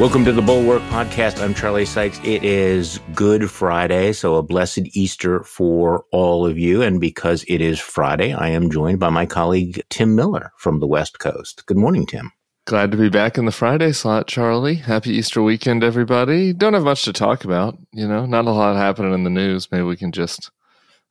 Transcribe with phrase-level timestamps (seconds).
[0.00, 1.40] Welcome to the Bulwark Podcast.
[1.40, 2.18] I'm Charlie Sykes.
[2.24, 6.82] It is Good Friday, so a blessed Easter for all of you.
[6.82, 10.88] And because it is Friday, I am joined by my colleague Tim Miller from the
[10.88, 11.64] West Coast.
[11.66, 12.32] Good morning, Tim.
[12.64, 14.74] Glad to be back in the Friday slot, Charlie.
[14.74, 16.52] Happy Easter weekend, everybody.
[16.52, 19.70] Don't have much to talk about, you know, not a lot happening in the news.
[19.70, 20.50] Maybe we can just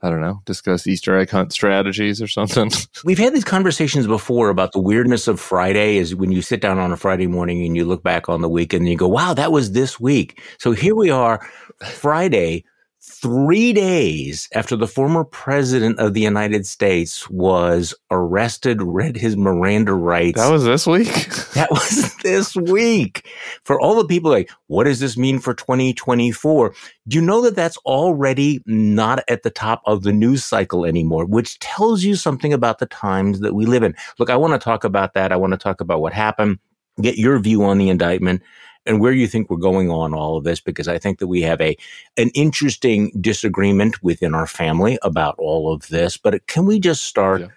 [0.04, 2.70] I don't know, discuss Easter egg hunt strategies or something.
[3.06, 6.78] We've had these conversations before about the weirdness of Friday is when you sit down
[6.78, 9.34] on a Friday morning and you look back on the week and you go, wow,
[9.34, 10.42] that was this week.
[10.60, 11.40] So here we are,
[11.86, 12.66] Friday,
[13.06, 19.94] three days after the former president of the United States was arrested, read his Miranda
[19.94, 20.40] rights.
[20.40, 21.08] That was this week?
[21.54, 23.28] that was this week.
[23.66, 26.74] For all the people like, what does this mean for 2024?
[27.10, 31.26] Do you know that that's already not at the top of the news cycle anymore,
[31.26, 33.96] which tells you something about the times that we live in?
[34.18, 35.34] Look, I want to talk about that.
[35.34, 36.58] I want to talk about what happened,
[37.02, 38.42] get your view on the indictment
[38.86, 41.42] and where you think we're going on all of this because I think that we
[41.42, 41.78] have a
[42.18, 46.18] an interesting disagreement within our family about all of this.
[46.18, 47.48] But can we just start yeah.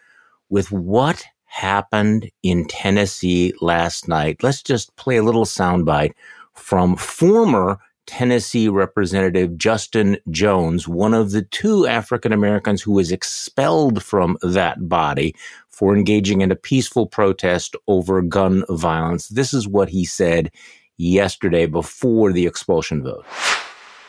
[0.48, 4.42] with what happened in Tennessee last night?
[4.42, 6.12] Let's just play a little soundbite
[6.54, 14.02] from former Tennessee Representative Justin Jones, one of the two African Americans who was expelled
[14.02, 15.34] from that body
[15.70, 19.28] for engaging in a peaceful protest over gun violence.
[19.28, 20.50] This is what he said
[20.96, 23.26] yesterday before the expulsion vote.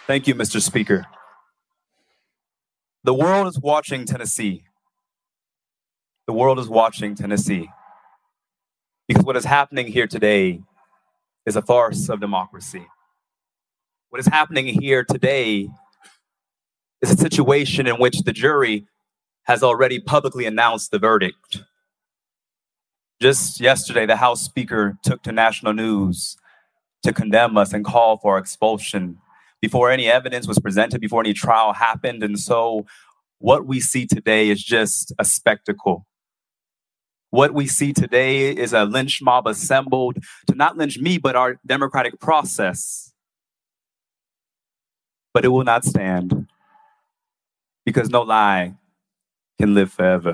[0.07, 0.61] Thank you, Mr.
[0.61, 1.05] Speaker.
[3.03, 4.63] The world is watching Tennessee.
[6.27, 7.69] The world is watching Tennessee.
[9.07, 10.61] Because what is happening here today
[11.45, 12.85] is a farce of democracy.
[14.09, 15.69] What is happening here today
[17.01, 18.87] is a situation in which the jury
[19.43, 21.63] has already publicly announced the verdict.
[23.21, 26.37] Just yesterday, the House Speaker took to national news
[27.07, 29.17] to condemn us and call for expulsion
[29.61, 32.21] before any evidence was presented, before any trial happened.
[32.21, 32.85] And so,
[33.39, 36.05] what we see today is just a spectacle.
[37.29, 40.17] What we see today is a lynch mob assembled
[40.47, 43.13] to not lynch me, but our democratic process.
[45.33, 46.47] But it will not stand
[47.85, 48.75] because no lie
[49.59, 50.33] can live forever.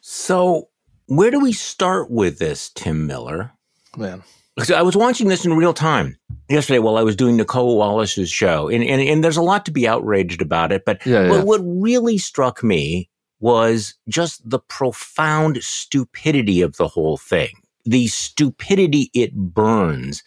[0.00, 0.68] So,
[1.06, 3.52] where do we start with this, Tim Miller?
[3.98, 4.22] Man.
[4.72, 6.16] I was watching this in real time
[6.48, 9.72] yesterday while I was doing Nicolle Wallace's show, and, and, and there's a lot to
[9.72, 10.84] be outraged about it.
[10.84, 11.30] But yeah, yeah.
[11.30, 13.10] What, what really struck me
[13.40, 17.50] was just the profound stupidity of the whole thing.
[17.84, 20.22] The stupidity it burns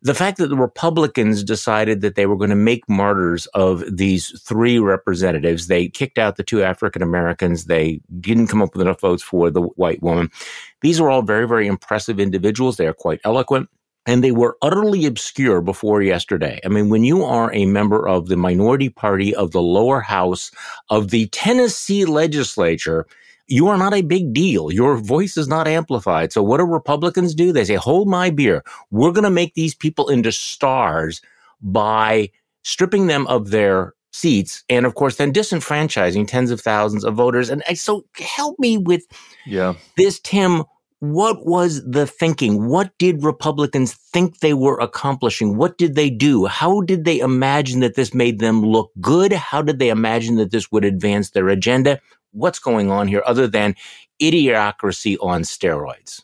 [0.00, 4.38] the fact that the Republicans decided that they were going to make martyrs of these
[4.40, 7.64] three representatives, they kicked out the two African Americans.
[7.64, 10.30] They didn't come up with enough votes for the white woman.
[10.82, 12.76] These are all very, very impressive individuals.
[12.76, 13.68] They are quite eloquent.
[14.06, 16.60] And they were utterly obscure before yesterday.
[16.64, 20.50] I mean, when you are a member of the minority party of the lower house
[20.88, 23.06] of the Tennessee legislature,
[23.48, 24.70] you are not a big deal.
[24.70, 26.32] Your voice is not amplified.
[26.32, 27.52] So what do Republicans do?
[27.52, 28.62] They say, hold my beer.
[28.90, 31.22] We're going to make these people into stars
[31.62, 32.30] by
[32.62, 37.50] stripping them of their seats and of course then disenfranchising tens of thousands of voters.
[37.50, 39.04] And uh, so help me with
[39.46, 39.74] yeah.
[39.96, 40.64] this, Tim.
[41.00, 42.66] What was the thinking?
[42.66, 45.56] What did Republicans think they were accomplishing?
[45.56, 46.46] What did they do?
[46.46, 49.32] How did they imagine that this made them look good?
[49.32, 52.00] How did they imagine that this would advance their agenda?
[52.32, 53.74] What's going on here other than
[54.22, 56.22] idiocracy on steroids?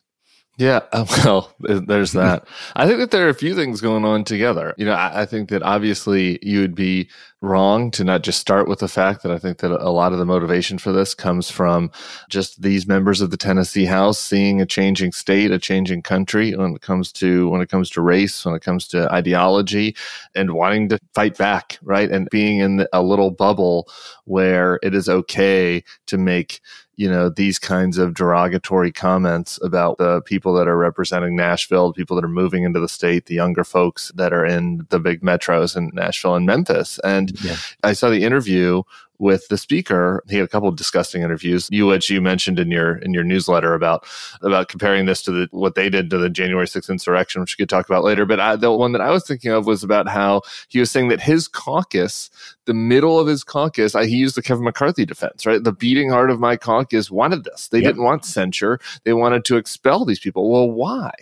[0.56, 2.46] Yeah, uh, well, there's that.
[2.76, 4.74] I think that there are a few things going on together.
[4.76, 7.08] You know, I, I, think that obviously you would be
[7.40, 10.18] wrong to not just start with the fact that I think that a lot of
[10.18, 11.90] the motivation for this comes from
[12.30, 16.74] just these members of the Tennessee House seeing a changing state, a changing country when
[16.74, 19.96] it comes to when it comes to race, when it comes to ideology,
[20.36, 22.10] and wanting to fight back, right?
[22.10, 23.88] And being in a little bubble
[24.24, 26.60] where it is okay to make
[26.96, 31.94] you know these kinds of derogatory comments about the people that are representing Nashville, the
[31.94, 35.22] people that are moving into the state, the younger folks that are in the big
[35.22, 36.98] metros in Nashville and Memphis.
[37.04, 37.56] And yeah.
[37.82, 38.82] I saw the interview
[39.18, 40.22] with the speaker.
[40.28, 41.68] He had a couple of disgusting interviews.
[41.70, 44.06] You, which you mentioned in your in your newsletter about
[44.42, 47.62] about comparing this to the what they did to the January 6th insurrection, which we
[47.62, 48.26] could talk about later.
[48.26, 51.08] But I, the one that I was thinking of was about how he was saying
[51.08, 52.30] that his caucus,
[52.64, 55.62] the middle of his caucus, I, he used the Kevin McCarthy defense, right?
[55.62, 57.68] The beating heart of my caucus wanted this.
[57.68, 57.90] They yep.
[57.90, 58.80] didn't want censure.
[59.04, 60.50] They wanted to expel these people.
[60.50, 61.12] Well, why?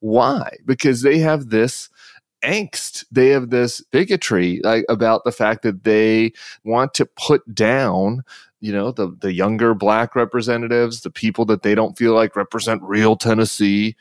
[0.00, 0.56] Why?
[0.64, 1.90] Because they have this
[2.42, 3.04] angst.
[3.10, 6.32] They have this bigotry like about the fact that they
[6.64, 8.24] want to put down
[8.60, 12.80] you know the the younger black representatives the people that they don't feel like represent
[12.84, 13.96] real tennessee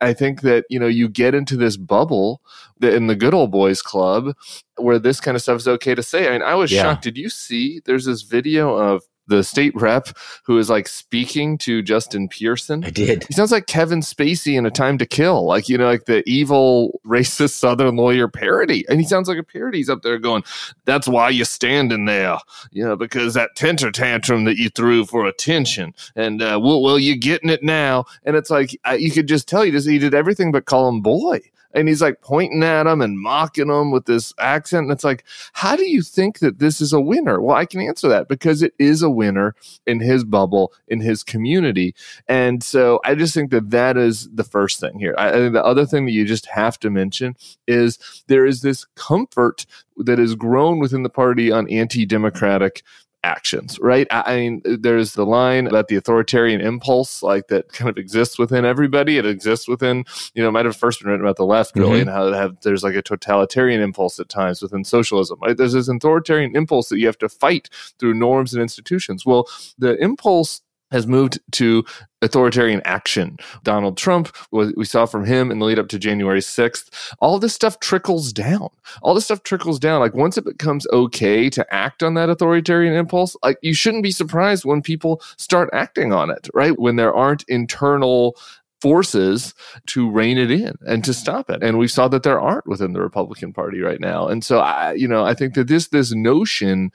[0.00, 2.42] I think that, you know, you get into this bubble
[2.80, 4.34] in the good old boys club
[4.76, 6.28] where this kind of stuff is okay to say.
[6.28, 6.82] I mean, I was yeah.
[6.82, 7.04] shocked.
[7.04, 10.08] Did you see there's this video of the state rep
[10.44, 12.84] who is like speaking to Justin Pearson.
[12.84, 13.24] I did.
[13.24, 16.22] He sounds like Kevin Spacey in A Time to Kill, like you know, like the
[16.28, 18.84] evil racist Southern lawyer parody.
[18.88, 19.78] And he sounds like a parody.
[19.78, 20.44] He's up there going,
[20.84, 22.38] "That's why you're standing there,
[22.70, 26.98] you know, because that tenter tantrum that you threw for attention, and uh, well, well,
[26.98, 29.98] you're getting it now." And it's like I, you could just tell he just he
[29.98, 31.40] did everything but call him boy
[31.72, 34.84] and he's like pointing at him and mocking him with this accent.
[34.84, 37.40] And it's like, how do you think that this is a winner?
[37.40, 39.54] Well, I can answer that because it is a winner
[39.86, 41.94] in his bubble, in his community.
[42.28, 45.14] And so I just think that that is the first thing here.
[45.18, 47.36] I, I think the other thing that you just have to mention
[47.66, 49.66] is there is this comfort
[49.96, 52.82] that has grown within the party on anti democratic
[53.26, 54.06] actions, right?
[54.10, 58.64] I mean, there's the line about the authoritarian impulse, like that kind of exists within
[58.64, 59.18] everybody.
[59.18, 62.08] It exists within, you know, might have first been written about the left, really, mm-hmm.
[62.08, 65.56] and how have, there's like a totalitarian impulse at times within socialism, right?
[65.56, 67.68] There's this authoritarian impulse that you have to fight
[67.98, 69.26] through norms and institutions.
[69.26, 69.46] Well,
[69.76, 71.84] the impulse has moved to
[72.22, 73.36] authoritarian action.
[73.62, 77.54] Donald Trump, we saw from him in the lead up to January 6th, all this
[77.54, 78.68] stuff trickles down.
[79.02, 80.00] All this stuff trickles down.
[80.00, 84.10] Like once it becomes okay to act on that authoritarian impulse, like you shouldn't be
[84.10, 86.78] surprised when people start acting on it, right?
[86.78, 88.36] When there aren't internal
[88.80, 89.54] forces
[89.86, 91.62] to rein it in and to stop it.
[91.62, 94.28] And we saw that there aren't within the Republican Party right now.
[94.28, 96.90] And so I, you know, I think that this this notion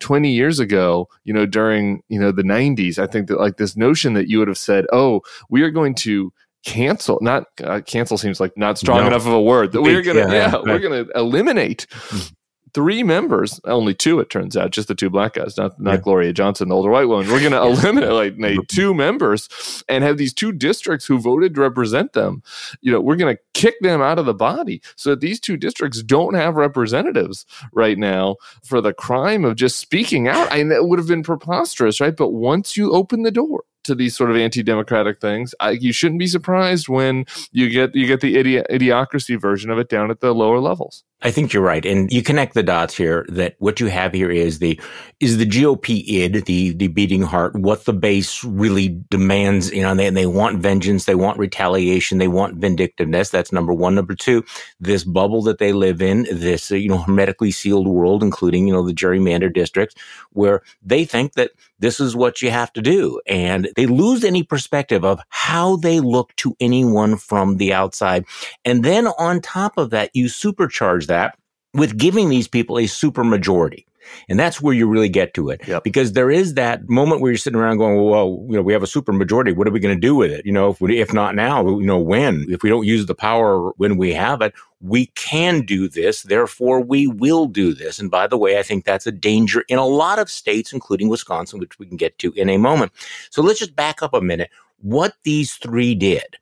[0.00, 3.76] 20 years ago, you know, during, you know, the 90s, I think that like this
[3.76, 6.32] notion that you would have said, "Oh, we are going to
[6.64, 9.06] cancel not uh, cancel seems like not strong no.
[9.06, 12.32] enough of a word that we're gonna yeah, yeah, yeah we're gonna eliminate mm
[12.76, 16.00] three members, only two, it turns out, just the two black guys, not not yeah.
[16.00, 17.26] Gloria Johnson, the older white woman.
[17.32, 21.60] We're going to eliminate like, two members and have these two districts who voted to
[21.62, 22.42] represent them.
[22.82, 25.56] You know, we're going to kick them out of the body so that these two
[25.56, 30.52] districts don't have representatives right now for the crime of just speaking out.
[30.52, 32.14] I mean, that would have been preposterous, right?
[32.14, 36.18] But once you open the door to these sort of anti-democratic things, I, you shouldn't
[36.18, 40.20] be surprised when you get you get the idi- idiocracy version of it down at
[40.20, 41.04] the lower levels.
[41.22, 43.24] I think you're right, and you connect the dots here.
[43.30, 44.78] That what you have here is the
[45.18, 49.72] is the GOP id, the the beating heart, what the base really demands.
[49.72, 53.30] You know, and they, and they want vengeance, they want retaliation, they want vindictiveness.
[53.30, 53.94] That's number one.
[53.94, 54.44] Number two,
[54.78, 58.86] this bubble that they live in, this you know hermetically sealed world, including you know
[58.86, 59.96] the gerrymander districts,
[60.32, 63.20] where they think that this is what you have to do.
[63.26, 68.24] And they lose any perspective of how they look to anyone from the outside.
[68.64, 71.38] And then on top of that, you supercharge that
[71.74, 73.86] with giving these people a super majority.
[74.28, 75.60] And that's where you really get to it.
[75.66, 75.84] Yep.
[75.84, 78.72] Because there is that moment where you're sitting around going, well, well, you know, we
[78.72, 79.52] have a super majority.
[79.52, 80.44] What are we going to do with it?
[80.44, 82.46] You know, if, we, if not now, you know, when?
[82.48, 86.22] If we don't use the power when we have it, we can do this.
[86.22, 87.98] Therefore, we will do this.
[87.98, 91.08] And by the way, I think that's a danger in a lot of states, including
[91.08, 92.92] Wisconsin, which we can get to in a moment.
[93.30, 94.50] So let's just back up a minute.
[94.82, 96.36] What these three did.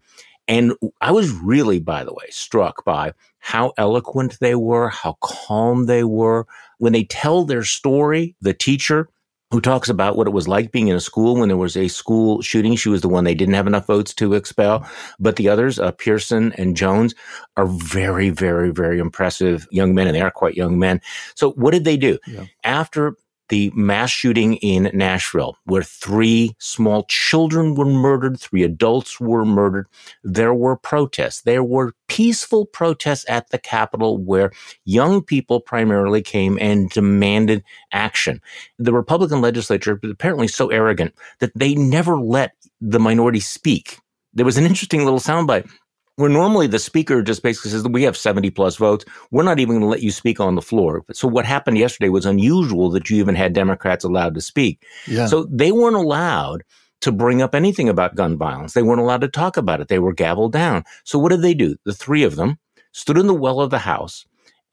[0.46, 5.86] And I was really, by the way, struck by how eloquent they were, how calm
[5.86, 6.46] they were.
[6.78, 9.08] When they tell their story, the teacher
[9.50, 11.86] who talks about what it was like being in a school when there was a
[11.86, 12.74] school shooting.
[12.74, 14.84] She was the one they didn't have enough votes to expel.
[15.20, 17.14] But the others, uh, Pearson and Jones,
[17.56, 21.00] are very, very, very impressive young men, and they are quite young men.
[21.36, 22.18] So what did they do?
[22.26, 22.46] Yeah.
[22.64, 23.16] After
[23.48, 29.86] the mass shooting in Nashville, where three small children were murdered, three adults were murdered.
[30.22, 31.42] There were protests.
[31.42, 34.52] There were peaceful protests at the Capitol where
[34.84, 38.40] young people primarily came and demanded action.
[38.78, 43.98] The Republican legislature was apparently so arrogant that they never let the minority speak.
[44.32, 45.70] There was an interesting little soundbite
[46.16, 49.04] where normally the speaker just basically says, we have 70 plus votes.
[49.30, 51.04] We're not even going to let you speak on the floor.
[51.12, 54.84] So what happened yesterday was unusual that you even had Democrats allowed to speak.
[55.06, 55.26] Yeah.
[55.26, 56.62] So they weren't allowed
[57.00, 58.72] to bring up anything about gun violence.
[58.72, 59.88] They weren't allowed to talk about it.
[59.88, 60.84] They were gavelled down.
[61.04, 61.76] So what did they do?
[61.84, 62.58] The three of them
[62.92, 64.24] stood in the well of the house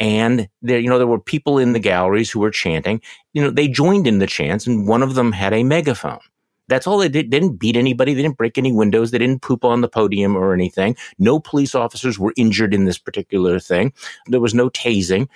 [0.02, 3.02] and there, you know, there were people in the galleries who were chanting.
[3.34, 6.20] You know, they joined in the chants and one of them had a megaphone.
[6.68, 7.32] That's all they did.
[7.32, 8.13] They didn't beat anybody.
[8.13, 9.12] They didn't break any windows.
[9.12, 10.96] They didn't poop on the podium or anything.
[11.20, 13.94] No police officers were injured in this particular thing.
[14.27, 15.27] There was no tasing.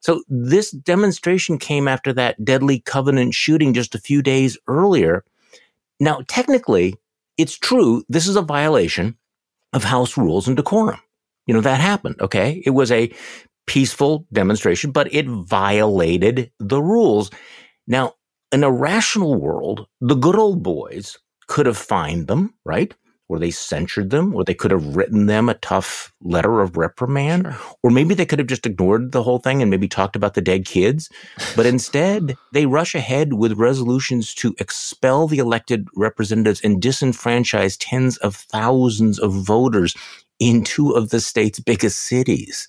[0.00, 5.24] So this demonstration came after that deadly Covenant shooting just a few days earlier.
[5.98, 6.94] Now, technically,
[7.38, 8.04] it's true.
[8.08, 9.16] This is a violation
[9.72, 11.00] of House rules and decorum.
[11.46, 12.20] You know, that happened.
[12.20, 12.62] Okay.
[12.64, 13.12] It was a
[13.66, 17.30] peaceful demonstration, but it violated the rules.
[17.86, 18.14] Now,
[18.54, 21.18] in a rational world, the good old boys
[21.48, 22.94] could have fined them, right?
[23.28, 27.44] or they censured them, or they could have written them a tough letter of reprimand,
[27.44, 27.76] sure.
[27.82, 30.42] or maybe they could have just ignored the whole thing and maybe talked about the
[30.42, 31.08] dead kids.
[31.56, 38.18] But instead, they rush ahead with resolutions to expel the elected representatives and disenfranchise tens
[38.18, 39.96] of thousands of voters
[40.38, 42.68] in two of the state's biggest cities.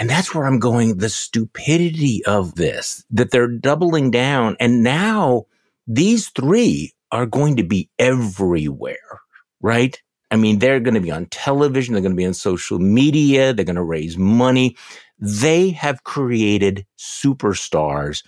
[0.00, 0.98] And that's where I'm going.
[0.98, 4.56] The stupidity of this, that they're doubling down.
[4.58, 5.46] And now
[5.86, 9.20] these three are going to be everywhere,
[9.60, 10.00] right?
[10.32, 11.94] I mean, they're going to be on television.
[11.94, 13.52] They're going to be on social media.
[13.52, 14.76] They're going to raise money.
[15.20, 18.24] They have created superstars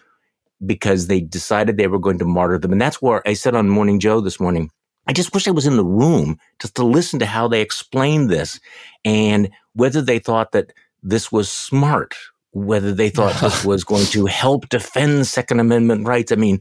[0.67, 2.73] because they decided they were going to martyr them.
[2.73, 4.71] And that's where I said on Morning Joe this morning,
[5.07, 8.31] I just wish I was in the room just to listen to how they explained
[8.31, 8.61] this
[9.05, 12.15] and whether they thought that this was smart,
[12.53, 16.33] whether they thought this was going to help defend Second Amendment rights.
[16.33, 16.61] I mean,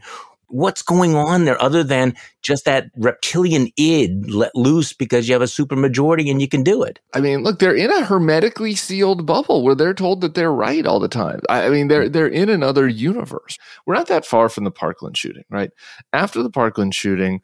[0.52, 5.42] what's going on there other than just that reptilian id let loose because you have
[5.42, 7.00] a supermajority and you can do it?
[7.14, 10.86] I mean, look, they're in a hermetically sealed bubble where they're told that they're right
[10.86, 11.40] all the time.
[11.50, 13.58] I mean, they're they're in another universe.
[13.86, 15.72] We're not that far from the Parkland shooting, right?
[16.14, 17.42] After the Parkland shooting,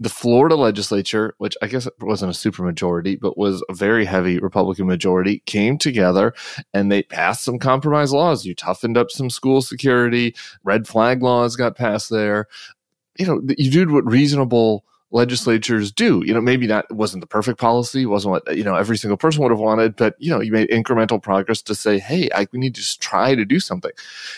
[0.00, 4.86] the Florida legislature, which I guess wasn't a supermajority, but was a very heavy Republican
[4.86, 6.34] majority, came together
[6.72, 8.44] and they passed some compromise laws.
[8.44, 12.46] You toughened up some school security, red flag laws got passed there.
[13.18, 16.22] You know, you did what reasonable legislatures do.
[16.24, 19.42] You know, maybe that wasn't the perfect policy, wasn't what, you know, every single person
[19.42, 22.58] would have wanted, but, you know, you made incremental progress to say, hey, I, we
[22.58, 23.92] need to just try to do something.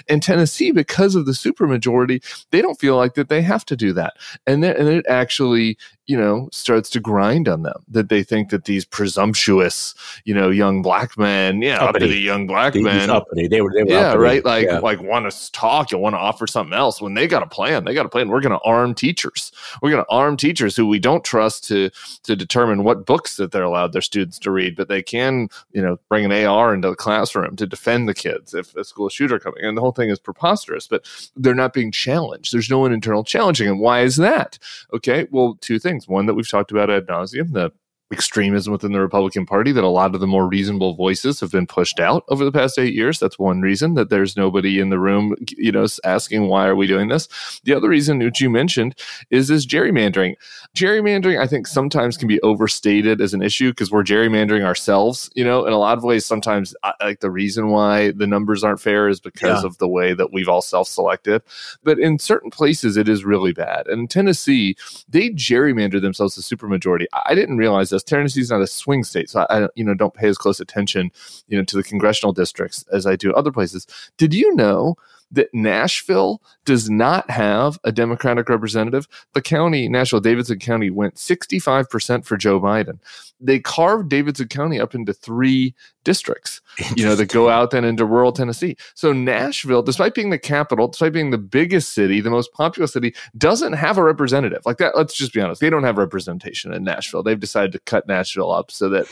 [0.06, 3.92] In Tennessee, because of the supermajority, they don't feel like that they have to do
[3.94, 4.14] that.
[4.46, 5.76] And, and it actually,
[6.10, 10.50] you know, starts to grind on them that they think that these presumptuous, you know,
[10.50, 13.46] young black men, yeah, uppity, uppity young black these, men, uppity.
[13.46, 14.18] They were, they were yeah, uppity.
[14.20, 14.80] right, like yeah.
[14.80, 17.00] like want to talk, you want to offer something else.
[17.00, 18.28] When they got a plan, they got a plan.
[18.28, 19.52] We're going to arm teachers.
[19.82, 21.90] We're going to arm teachers who we don't trust to
[22.24, 25.80] to determine what books that they're allowed their students to read, but they can, you
[25.80, 29.38] know, bring an AR into the classroom to defend the kids if a school shooter
[29.38, 29.62] coming.
[29.62, 32.52] And the whole thing is preposterous, but they're not being challenged.
[32.52, 33.68] There's no one internal challenging.
[33.68, 34.58] And why is that?
[34.92, 36.08] Okay, well, two things things.
[36.08, 37.70] One that we've talked about ad nauseum, the
[38.12, 41.66] extremism within the Republican Party that a lot of the more reasonable voices have been
[41.66, 43.18] pushed out over the past eight years.
[43.18, 46.86] That's one reason that there's nobody in the room, you know, asking why are we
[46.86, 47.28] doing this.
[47.64, 48.96] The other reason, which you mentioned,
[49.30, 50.34] is this gerrymandering.
[50.74, 55.30] Gerrymandering, I think, sometimes can be overstated as an issue because we're gerrymandering ourselves.
[55.34, 58.80] You know, in a lot of ways, sometimes like the reason why the numbers aren't
[58.80, 59.66] fair is because yeah.
[59.66, 61.42] of the way that we've all self-selected.
[61.84, 63.86] But in certain places, it is really bad.
[63.86, 64.76] And in Tennessee,
[65.08, 67.06] they gerrymander themselves to supermajority.
[67.26, 67.99] I didn't realize this.
[68.04, 71.10] Tennessee's not a swing state, so I, you know, don't pay as close attention,
[71.48, 73.86] you know, to the congressional districts as I do other places.
[74.16, 74.96] Did you know
[75.30, 79.06] that Nashville does not have a Democratic representative.
[79.32, 82.98] The county, Nashville, Davidson County, went 65% for Joe Biden.
[83.40, 86.62] They carved Davidson County up into three districts,
[86.96, 88.74] you know, that go out then into rural Tennessee.
[88.94, 93.14] So Nashville, despite being the capital, despite being the biggest city, the most populous city,
[93.36, 94.62] doesn't have a representative.
[94.64, 95.60] Like that, let's just be honest.
[95.60, 97.22] They don't have representation in Nashville.
[97.22, 99.06] They've decided to cut Nashville up so that,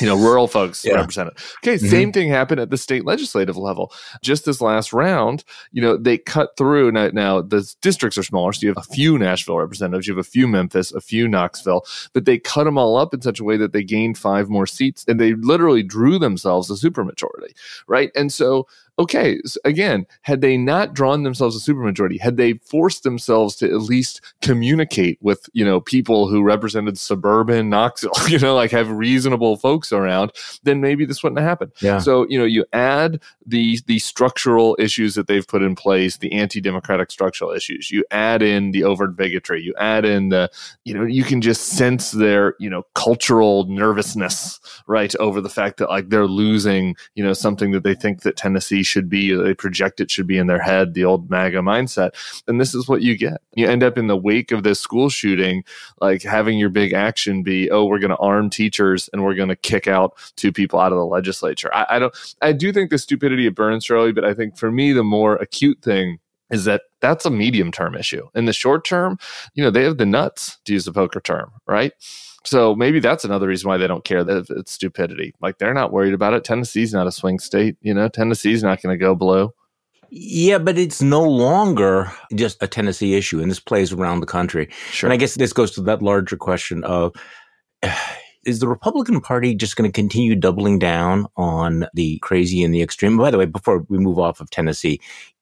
[0.00, 0.94] you know, rural folks yeah.
[0.94, 1.34] represent it.
[1.58, 1.86] Okay, mm-hmm.
[1.86, 3.92] same thing happened at the state legislative level.
[4.20, 6.90] Just this last round, you know, they cut through.
[6.90, 10.24] Now, now the districts are smaller, so you have a few Nashville representatives, you have
[10.24, 13.44] a few Memphis, a few Knoxville, but they cut them all up in such a
[13.44, 17.52] way that they gained five more seats, and they literally drew themselves a supermajority,
[17.86, 18.10] right?
[18.14, 18.66] And so
[18.98, 23.66] okay, so again, had they not drawn themselves a supermajority, had they forced themselves to
[23.66, 28.90] at least communicate with, you know, people who represented suburban Knoxville, you know, like have
[28.90, 30.32] reasonable folks around,
[30.62, 31.72] then maybe this wouldn't have happened.
[31.80, 31.98] Yeah.
[31.98, 36.32] So, you know, you add the the structural issues that they've put in place, the
[36.32, 40.50] anti-democratic structural issues, you add in the overt bigotry, you add in the,
[40.84, 45.78] you know, you can just sense their, you know, cultural nervousness, right, over the fact
[45.78, 49.54] that like they're losing, you know, something that they think that Tennessee should be, they
[49.54, 52.10] project it should be in their head, the old MAGA mindset.
[52.46, 53.40] And this is what you get.
[53.54, 55.64] You end up in the wake of this school shooting,
[56.00, 59.48] like having your big action be, oh, we're going to arm teachers and we're going
[59.48, 61.72] to kick out two people out of the legislature.
[61.74, 64.70] I, I don't, I do think the stupidity of burns Charlie, but I think for
[64.70, 66.18] me, the more acute thing
[66.50, 68.28] is that that's a medium term issue.
[68.34, 69.18] In the short term,
[69.54, 71.92] you know, they have the nuts to use the poker term, right?
[72.44, 75.34] So maybe that's another reason why they don't care that it's stupidity.
[75.40, 76.44] Like they're not worried about it.
[76.44, 77.76] Tennessee's not a swing state.
[77.82, 79.52] You know, Tennessee's not going to go blue.
[80.14, 84.68] Yeah, but it's no longer just a Tennessee issue, and this plays around the country.
[84.90, 85.08] Sure.
[85.08, 87.14] And I guess this goes to that larger question of
[88.44, 92.82] is the Republican Party just going to continue doubling down on the crazy and the
[92.82, 93.16] extreme?
[93.16, 95.00] By the way, before we move off of Tennessee,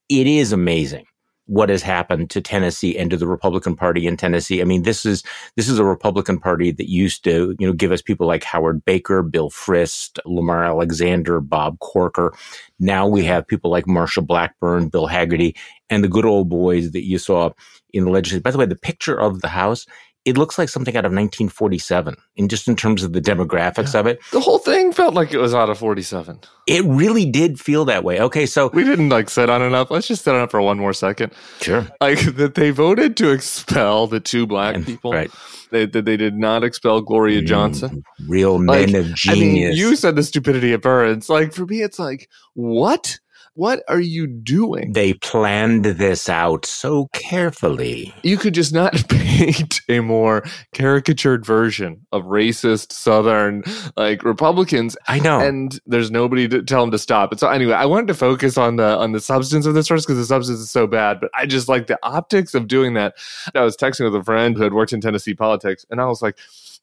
[0.09, 1.07] it is amazing
[1.47, 4.61] what has happened to Tennessee and to the Republican Party in Tennessee.
[4.61, 5.25] I mean, this is
[5.57, 8.85] this is a Republican Party that used to, you know, give us people like Howard
[8.85, 12.33] Baker, Bill Frist, Lamar Alexander, Bob Corker.
[12.79, 15.57] Now we have people like Marsha Blackburn, Bill Hagerty,
[15.89, 17.51] and the good old boys that you saw
[17.93, 18.43] in the legislature.
[18.43, 19.87] By the way, the picture of the House
[20.25, 24.00] it looks like something out of 1947 in just in terms of the demographics yeah.
[24.00, 24.21] of it.
[24.33, 26.41] The whole thing felt like it was out of 47.
[26.67, 28.21] It really did feel that way.
[28.21, 29.91] Okay, so we didn't like sit on enough.
[29.91, 31.33] Let's just sit on it for one more second.
[31.61, 31.87] Sure.
[32.00, 35.12] Like that they voted to expel the two black and, people.
[35.12, 35.31] Right.
[35.71, 38.03] They, they, they did not expel Gloria mm, Johnson.
[38.27, 39.27] Real men like, of genius.
[39.27, 41.31] I mean, you said the stupidity of Burns.
[41.31, 43.19] Like for me, it's like what?
[43.61, 44.95] What are you doing?
[44.95, 48.14] They planned this out so carefully.
[48.23, 53.62] You could just not paint a more caricatured version of racist Southern
[53.99, 54.97] like Republicans.
[55.09, 57.33] I know, and there's nobody to tell them to stop.
[57.33, 60.07] And so anyway, I wanted to focus on the on the substance of this first
[60.07, 61.21] because the substance is so bad.
[61.21, 63.17] But I just like the optics of doing that.
[63.55, 66.23] I was texting with a friend who had worked in Tennessee politics, and I was
[66.23, 66.38] like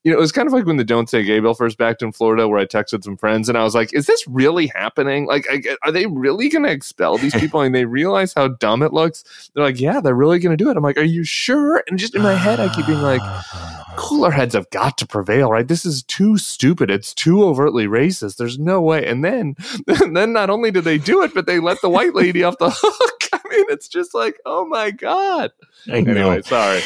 [0.08, 2.02] you know, it was kind of like when the Don't Say Gay bill first backed
[2.02, 5.26] in Florida, where I texted some friends and I was like, is this really happening?
[5.26, 5.46] Like,
[5.84, 7.60] are they really going to expel these people?
[7.60, 9.50] and they realize how dumb it looks.
[9.54, 10.78] They're like, yeah, they're really going to do it.
[10.78, 11.84] I'm like, are you sure?
[11.90, 13.22] And just in my head, I keep being like,
[13.98, 15.68] cooler heads have got to prevail, right?
[15.68, 16.90] This is too stupid.
[16.90, 18.38] It's too overtly racist.
[18.38, 19.06] There's no way.
[19.06, 22.44] And then, then not only did they do it, but they let the white lady
[22.44, 23.30] off the hook.
[23.34, 25.52] I mean, it's just like, oh my God.
[25.92, 26.12] I know.
[26.12, 26.82] Anyway, sorry.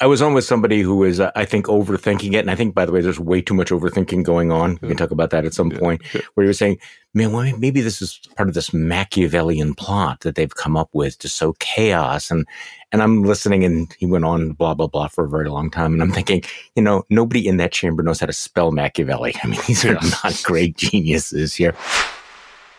[0.00, 2.40] I was on with somebody who was, uh, I think, overthinking it.
[2.40, 4.78] And I think, by the way, there's way too much overthinking going on.
[4.82, 5.78] We can talk about that at some yeah.
[5.78, 6.04] point
[6.34, 6.78] where he was saying,
[7.14, 11.18] man, well, maybe this is part of this Machiavellian plot that they've come up with
[11.18, 12.30] to sow chaos.
[12.30, 12.46] And,
[12.90, 15.92] and I'm listening and he went on blah, blah, blah for a very long time.
[15.92, 16.42] And I'm thinking,
[16.74, 19.34] you know, nobody in that chamber knows how to spell Machiavelli.
[19.42, 21.74] I mean, these are not great geniuses here.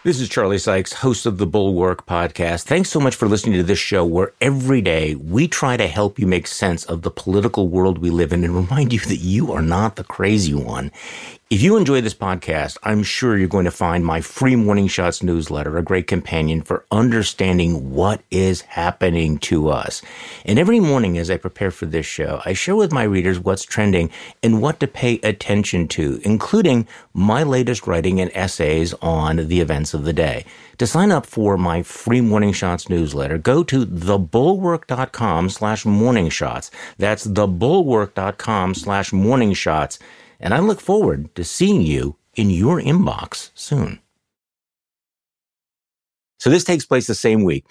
[0.02, 2.64] This is Charlie Sykes, host of the Bulwark podcast.
[2.64, 6.18] Thanks so much for listening to this show where every day we try to help
[6.18, 9.52] you make sense of the political world we live in and remind you that you
[9.52, 10.94] are not the crazy one.
[11.50, 15.24] If you enjoy this podcast, I'm sure you're going to find my free Morning Shots
[15.24, 20.04] newsletter a great companion for understanding what is happening to us.
[20.46, 23.66] And every morning as I prepare for this show, I share with my readers what's
[23.66, 24.12] trending
[24.44, 29.96] and what to pay attention to, including my latest writing and essays on the events
[29.96, 30.46] of the day.
[30.78, 36.70] To sign up for my free Morning Shots newsletter, go to thebulwark.com slash morning shots.
[37.00, 39.98] That's thebulwark.com slash morning shots
[40.40, 44.00] and I look forward to seeing you in your inbox soon.
[46.40, 47.66] So this takes place the same week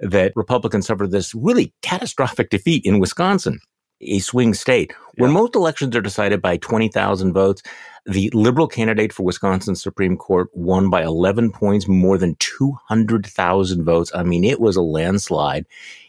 [0.00, 3.60] that Republicans suffered this really catastrophic defeat in Wisconsin,
[4.00, 5.34] a swing state, where yeah.
[5.34, 7.62] most elections are decided by 20,000 votes.
[8.06, 14.10] The liberal candidate for Wisconsin Supreme Court won by 11 points, more than 200,000 votes.
[14.14, 15.66] I mean, it was a landslide.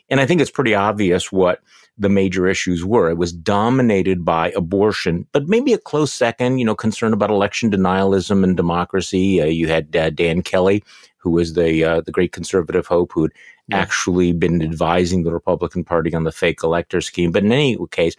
[0.10, 1.62] And I think it's pretty obvious what
[1.98, 3.10] the major issues were.
[3.10, 7.72] It was dominated by abortion, but maybe a close second, you know, concern about election
[7.72, 9.42] denialism and democracy.
[9.42, 10.84] Uh, you had uh, Dan Kelly,
[11.18, 13.34] who was the uh, the great conservative hope who'd
[13.68, 13.78] yeah.
[13.78, 17.32] actually been advising the Republican Party on the fake elector scheme.
[17.32, 18.16] But in any case,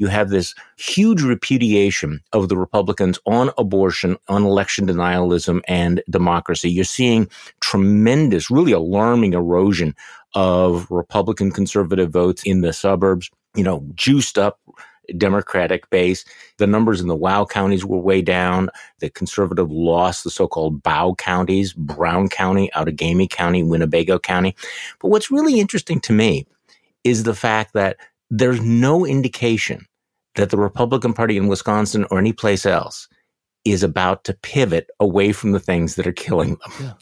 [0.00, 6.70] you have this huge repudiation of the Republicans on abortion, on election denialism and democracy.
[6.70, 7.28] You're seeing
[7.60, 9.94] tremendous, really alarming erosion
[10.34, 14.58] of Republican conservative votes in the suburbs, you know, juiced up
[15.18, 16.24] Democratic base.
[16.56, 18.70] The numbers in the WOW counties were way down.
[19.00, 24.56] The conservative lost the so-called BOW counties, Brown County, Outagamie County, Winnebago County.
[24.98, 26.46] But what's really interesting to me
[27.04, 27.98] is the fact that
[28.30, 29.86] there's no indication
[30.36, 33.08] that the Republican Party in Wisconsin or any place else
[33.64, 36.72] is about to pivot away from the things that are killing them.
[36.80, 36.92] Yeah.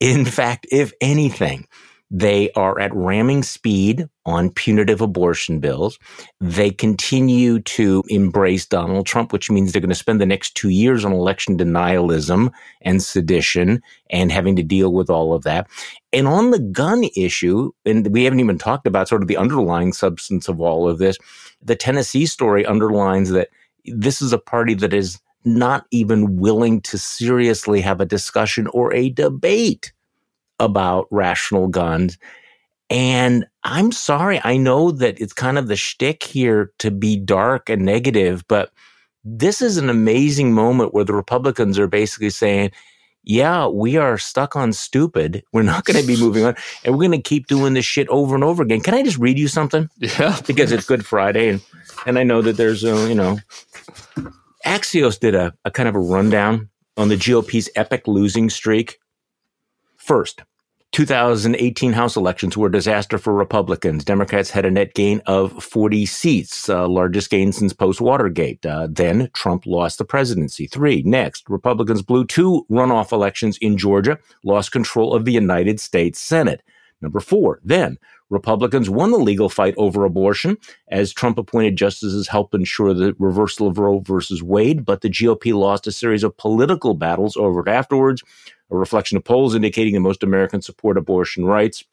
[0.00, 1.66] In fact, if anything,
[2.10, 5.98] they are at ramming speed on punitive abortion bills.
[6.40, 10.70] They continue to embrace Donald Trump, which means they're going to spend the next two
[10.70, 12.50] years on election denialism
[12.82, 15.68] and sedition and having to deal with all of that.
[16.12, 19.92] And on the gun issue, and we haven't even talked about sort of the underlying
[19.92, 21.16] substance of all of this,
[21.62, 23.48] the Tennessee story underlines that
[23.84, 28.92] this is a party that is not even willing to seriously have a discussion or
[28.92, 29.92] a debate
[30.58, 32.18] about rational guns.
[32.90, 37.70] And I'm sorry, I know that it's kind of the shtick here to be dark
[37.70, 38.72] and negative, but
[39.24, 42.72] this is an amazing moment where the Republicans are basically saying,
[43.22, 45.44] yeah, we are stuck on stupid.
[45.52, 48.08] We're not going to be moving on, and we're going to keep doing this shit
[48.08, 48.80] over and over again.
[48.80, 49.88] Can I just read you something?
[49.98, 51.62] Yeah, because it's Good Friday, and
[52.06, 53.38] and I know that there's a you know,
[54.66, 58.98] Axios did a, a kind of a rundown on the GOP's epic losing streak.
[59.96, 60.42] First,
[60.92, 64.04] 2018 House elections were a disaster for Republicans.
[64.04, 68.66] Democrats had a net gain of 40 seats, uh, largest gain since post Watergate.
[68.66, 70.66] Uh, then Trump lost the presidency.
[70.66, 71.02] Three.
[71.02, 76.62] Next, Republicans blew two runoff elections in Georgia, lost control of the United States Senate.
[77.00, 77.60] Number four.
[77.64, 77.96] Then
[78.28, 80.56] Republicans won the legal fight over abortion
[80.88, 85.54] as Trump appointed justices helped ensure the reversal of Roe versus Wade, but the GOP
[85.54, 88.22] lost a series of political battles over it afterwards
[88.70, 91.84] a reflection of polls indicating that most Americans support abortion rights.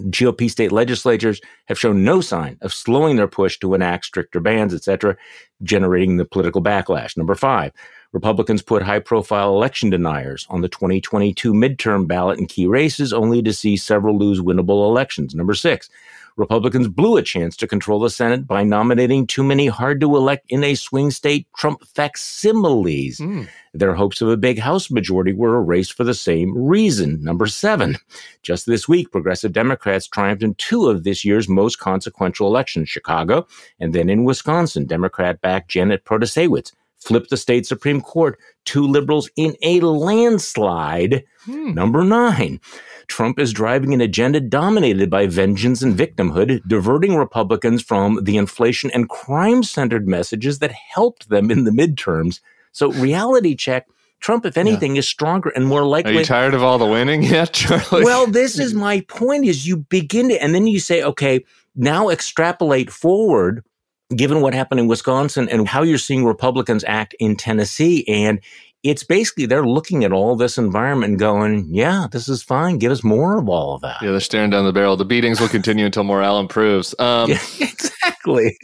[0.00, 4.72] GOP state legislatures have shown no sign of slowing their push to enact stricter bans,
[4.72, 5.16] etc.,
[5.62, 7.16] generating the political backlash.
[7.16, 7.72] Number five,
[8.12, 13.42] Republicans put high profile election deniers on the 2022 midterm ballot in key races, only
[13.42, 15.34] to see several lose winnable elections.
[15.34, 15.90] Number six,
[16.36, 20.46] Republicans blew a chance to control the Senate by nominating too many hard to elect
[20.48, 23.18] in a swing state Trump facsimiles.
[23.18, 23.48] Mm.
[23.74, 27.22] Their hopes of a big House majority were erased for the same reason.
[27.22, 27.96] Number seven,
[28.42, 33.46] just this week, progressive Democrats triumphed in two of this year's most consequential elections, Chicago
[33.80, 34.86] and then in Wisconsin.
[34.86, 41.24] Democrat backed Janet Protasiewicz flipped the state Supreme Court, two liberals in a landslide.
[41.44, 41.74] Hmm.
[41.74, 42.60] Number nine,
[43.08, 48.90] Trump is driving an agenda dominated by vengeance and victimhood, diverting Republicans from the inflation
[48.92, 52.40] and crime centered messages that helped them in the midterms.
[52.72, 53.86] So, reality check.
[54.20, 55.00] Trump, if anything, yeah.
[55.00, 56.16] is stronger and more likely.
[56.16, 58.04] Are you tired of all the winning yet, Charlie?
[58.04, 62.08] Well, this is my point: is you begin to, and then you say, okay, now
[62.08, 63.64] extrapolate forward
[64.16, 68.04] given what happened in Wisconsin and how you're seeing Republicans act in Tennessee.
[68.08, 68.40] And
[68.82, 72.78] it's basically they're looking at all this environment and going, yeah, this is fine.
[72.78, 74.02] Give us more of all of that.
[74.02, 74.96] Yeah, they're staring down the barrel.
[74.96, 76.94] The beatings will continue until morale improves.
[76.98, 78.11] Um, yeah, exactly.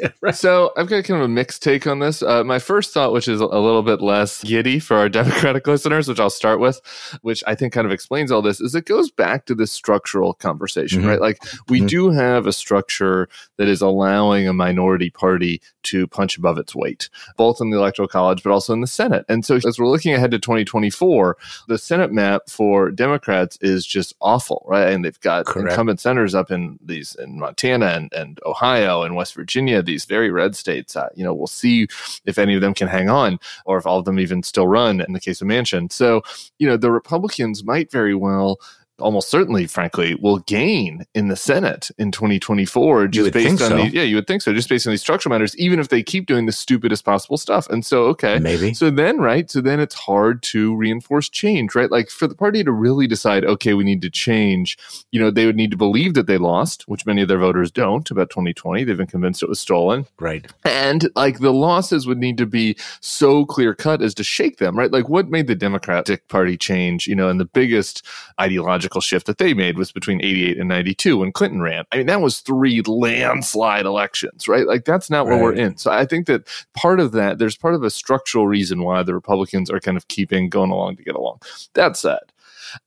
[0.21, 0.35] right.
[0.35, 2.23] So I've got kind of a mixed take on this.
[2.23, 6.09] Uh, my first thought, which is a little bit less giddy for our Democratic listeners,
[6.09, 6.81] which I'll start with,
[7.23, 10.35] which I think kind of explains all this, is it goes back to this structural
[10.35, 11.09] conversation, mm-hmm.
[11.11, 11.21] right?
[11.21, 11.87] Like we mm-hmm.
[11.87, 17.09] do have a structure that is allowing a minority party to punch above its weight,
[17.37, 19.25] both in the Electoral College, but also in the Senate.
[19.29, 24.15] And so as we're looking ahead to 2024, the Senate map for Democrats is just
[24.21, 24.93] awful, right?
[24.93, 25.71] And they've got Correct.
[25.71, 29.48] incumbent senators up in these in Montana and, and Ohio and West Virginia,
[29.83, 30.97] these very red states.
[30.97, 31.89] Uh, you know, we'll see
[32.25, 35.01] if any of them can hang on or if all of them even still run
[35.01, 35.91] in the case of Manchin.
[35.93, 36.23] So,
[36.59, 38.61] you know, the Republicans might very well
[38.99, 43.77] almost certainly, frankly, will gain in the Senate in 2024 just based on so.
[43.77, 46.27] yeah, you would think so, just based on these structural matters, even if they keep
[46.27, 47.69] doing the stupidest possible stuff.
[47.69, 48.75] And so, okay, maybe.
[48.75, 49.51] So then, right?
[49.51, 51.91] So then it's hard to reinforce change, right?
[51.91, 54.77] Like for the party to really decide, okay, we need to change,
[55.13, 57.71] you know, they would need to believe that they lost, which many of their voters
[57.71, 58.85] don't about 2020.
[58.85, 60.07] They've been convinced it was stolen.
[60.19, 60.47] Right.
[60.65, 64.77] And like the losses would need to be so clear cut as to shake them,
[64.79, 64.91] right?
[64.91, 68.05] Like what made the Democratic Party change, you know, and the biggest
[68.41, 71.85] ideological shift that they made was between 88 and 92 when Clinton ran.
[71.93, 74.67] I mean, that was three landslide elections, right?
[74.67, 75.35] Like that's not right.
[75.35, 75.77] where we're in.
[75.77, 79.15] So I think that part of that, there's part of a structural reason why the
[79.15, 81.41] Republicans are kind of keeping going along to get along.
[81.75, 82.21] That said,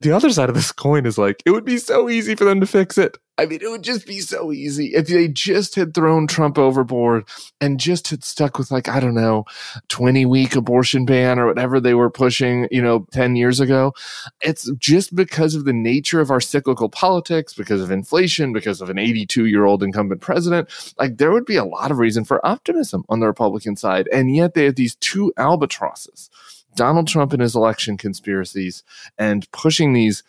[0.00, 2.60] the other side of this coin is like, it would be so easy for them
[2.60, 3.16] to fix it.
[3.38, 7.26] I mean, it would just be so easy if they just had thrown Trump overboard
[7.62, 9.46] and just had stuck with like, I don't know,
[9.88, 13.94] 20 week abortion ban or whatever they were pushing, you know, 10 years ago.
[14.42, 18.90] It's just because of the nature of our cyclical politics, because of inflation, because of
[18.90, 20.68] an 82 year old incumbent president.
[20.98, 24.08] Like there would be a lot of reason for optimism on the Republican side.
[24.12, 26.28] And yet they have these two albatrosses
[26.74, 28.82] Donald Trump and his election conspiracies
[29.18, 30.22] and pushing these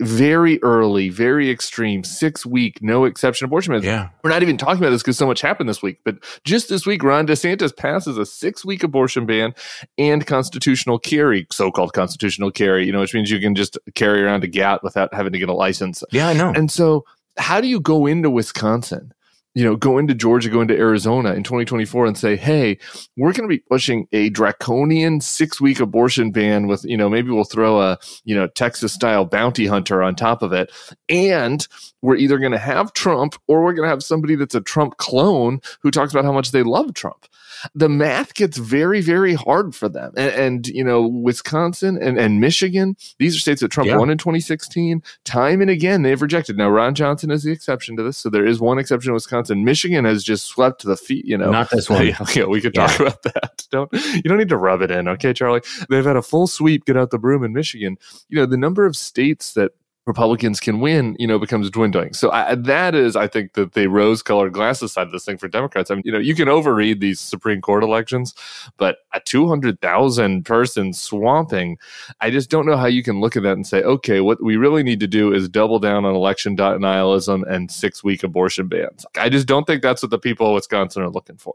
[0.00, 3.84] very early, very extreme, six week, no exception abortion bans.
[3.84, 4.10] Yeah.
[4.22, 5.98] We're not even talking about this because so much happened this week.
[6.04, 9.54] But just this week, Ron DeSantis passes a six week abortion ban
[9.96, 14.22] and constitutional carry, so called constitutional carry, you know, which means you can just carry
[14.22, 16.04] around a gat without having to get a license.
[16.12, 16.52] Yeah, I know.
[16.54, 17.04] And so,
[17.36, 19.12] how do you go into Wisconsin
[19.54, 22.78] you know, go into Georgia, go into Arizona in 2024 and say, hey,
[23.16, 27.30] we're going to be pushing a draconian six week abortion ban with, you know, maybe
[27.30, 30.70] we'll throw a, you know, Texas style bounty hunter on top of it.
[31.08, 31.66] And
[32.02, 34.96] we're either going to have Trump or we're going to have somebody that's a Trump
[34.98, 37.26] clone who talks about how much they love Trump
[37.74, 40.12] the math gets very, very hard for them.
[40.16, 43.96] And, and you know, Wisconsin and, and Michigan, these are states that Trump yeah.
[43.96, 45.02] won in 2016.
[45.24, 46.56] Time and again, they've rejected.
[46.56, 48.18] Now, Ron Johnson is the exception to this.
[48.18, 49.64] So there is one exception in Wisconsin.
[49.64, 51.50] Michigan has just swept the feet, you know.
[51.50, 51.98] Not this one.
[52.34, 53.06] Yeah, we could talk yeah.
[53.06, 53.64] about that.
[53.70, 55.60] Don't you don't need to rub it in, okay, Charlie?
[55.90, 57.98] They've had a full sweep, get out the broom in Michigan.
[58.28, 59.72] You know, the number of states that
[60.08, 62.14] Republicans can win, you know, becomes dwindling.
[62.14, 65.46] So I, that is, I think, that the rose-colored glasses side of this thing for
[65.46, 65.90] Democrats.
[65.90, 68.34] I mean, you know, you can overread these Supreme Court elections,
[68.78, 71.78] but a two hundred thousand person swamping,
[72.20, 74.56] I just don't know how you can look at that and say, okay, what we
[74.56, 79.04] really need to do is double down on election denialism and six-week abortion bans.
[79.16, 81.54] I just don't think that's what the people of Wisconsin are looking for.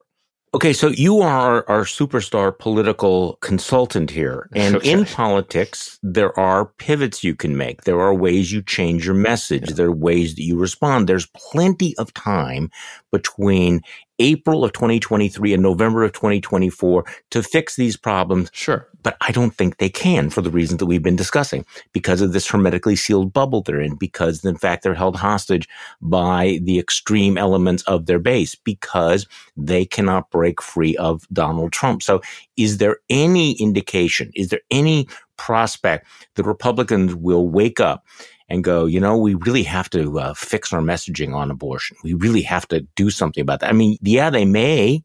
[0.56, 4.50] Okay, so you are our superstar political consultant here.
[4.54, 4.92] And okay.
[4.92, 7.86] in politics, there are pivots you can make.
[7.86, 9.70] There are ways you change your message.
[9.70, 9.76] Yeah.
[9.76, 11.10] There are ways that you respond.
[11.10, 12.70] There's plenty of time
[13.12, 13.82] between
[14.20, 18.52] April of 2023 and November of 2024 to fix these problems.
[18.54, 18.88] Sure.
[19.04, 22.34] But I don't think they can for the reasons that we've been discussing because of
[22.34, 25.68] this hermetically sealed bubble they're in, because in fact they're held hostage
[26.02, 32.02] by the extreme elements of their base, because they cannot break free of Donald Trump.
[32.02, 32.22] So
[32.58, 34.32] is there any indication?
[34.36, 38.06] Is there any prospect that Republicans will wake up
[38.50, 41.98] and go, you know, we really have to uh, fix our messaging on abortion.
[42.04, 43.70] We really have to do something about that.
[43.70, 45.04] I mean, yeah, they may.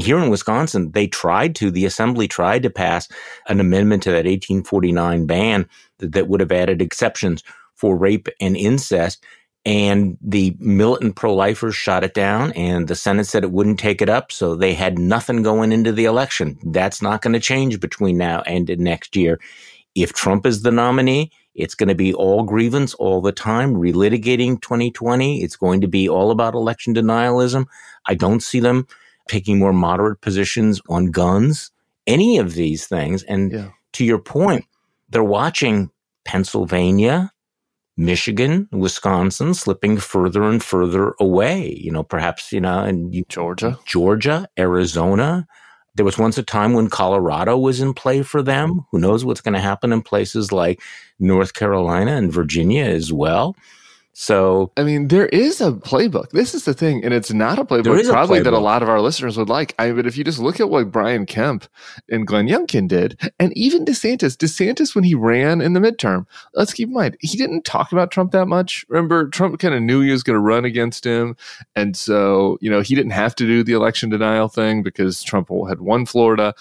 [0.00, 3.08] Here in Wisconsin, they tried to, the assembly tried to pass
[3.48, 7.42] an amendment to that 1849 ban that, would have added exceptions
[7.74, 9.24] for rape and incest.
[9.66, 14.00] And the militant pro lifers shot it down, and the Senate said it wouldn't take
[14.00, 14.32] it up.
[14.32, 16.58] So they had nothing going into the election.
[16.64, 19.38] That's not going to change between now and next year.
[19.94, 24.62] If Trump is the nominee, it's going to be all grievance all the time, relitigating
[24.62, 25.42] 2020.
[25.42, 27.66] It's going to be all about election denialism.
[28.06, 28.86] I don't see them
[29.30, 31.70] taking more moderate positions on guns,
[32.06, 33.22] any of these things.
[33.22, 33.70] And yeah.
[33.92, 34.66] to your point,
[35.08, 35.90] they're watching
[36.24, 37.32] Pennsylvania,
[37.96, 41.78] Michigan, Wisconsin slipping further and further away.
[41.80, 45.46] You know, perhaps, you know, and Georgia, Georgia, Arizona.
[45.94, 48.86] There was once a time when Colorado was in play for them.
[48.90, 50.80] Who knows what's going to happen in places like
[51.18, 53.56] North Carolina and Virginia as well.
[54.12, 56.30] So, I mean, there is a playbook.
[56.30, 58.44] This is the thing, and it's not a playbook probably a playbook.
[58.44, 59.72] that a lot of our listeners would like.
[59.78, 61.66] I mean, but if you just look at what Brian Kemp
[62.10, 66.74] and Glenn Youngkin did, and even DeSantis, DeSantis when he ran in the midterm, let's
[66.74, 68.84] keep in mind he didn't talk about Trump that much.
[68.88, 71.36] Remember, Trump kind of knew he was going to run against him,
[71.76, 75.50] and so you know he didn't have to do the election denial thing because Trump
[75.68, 76.52] had won Florida.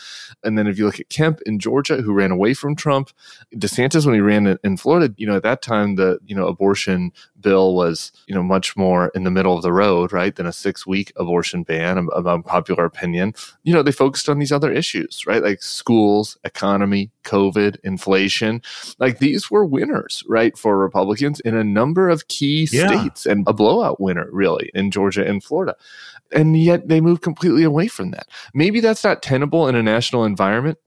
[0.44, 3.10] And then if you look at Kemp in Georgia, who ran away from Trump,
[3.56, 6.46] DeSantis when he ran in, in Florida, you know at that time the you know
[6.46, 10.46] abortion bill was, you know, much more in the middle of the road, right, than
[10.46, 13.34] a six week abortion ban, um, of um, unpopular opinion.
[13.64, 18.62] You know, they focused on these other issues, right, like schools, economy, COVID, inflation.
[18.98, 22.88] Like these were winners, right, for Republicans in a number of key yeah.
[22.88, 25.76] states and a blowout winner, really, in Georgia and Florida.
[26.32, 28.28] And yet they moved completely away from that.
[28.54, 30.78] Maybe that's not tenable in a national environment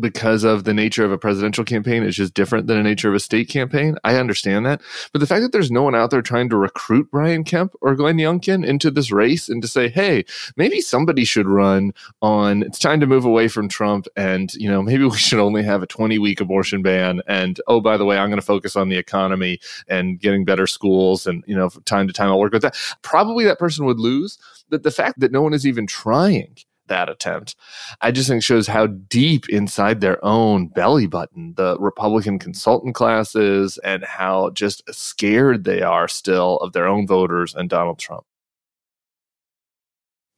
[0.00, 3.14] because of the nature of a presidential campaign is just different than the nature of
[3.14, 3.96] a state campaign.
[4.04, 4.80] I understand that.
[5.12, 7.94] But the fact that there's no one out there trying to recruit Brian Kemp or
[7.94, 10.24] Glenn Youngkin into this race and to say, hey,
[10.56, 14.82] maybe somebody should run on it's time to move away from Trump and, you know,
[14.82, 17.22] maybe we should only have a 20 week abortion ban.
[17.26, 20.66] And oh, by the way, I'm going to focus on the economy and getting better
[20.66, 22.76] schools and, you know, time to time I'll work with that.
[23.02, 24.38] Probably that person would lose.
[24.68, 26.56] But the fact that no one is even trying
[26.88, 27.54] that attempt.
[28.00, 33.34] I just think shows how deep inside their own belly button the Republican consultant class
[33.34, 38.24] is and how just scared they are still of their own voters and Donald Trump.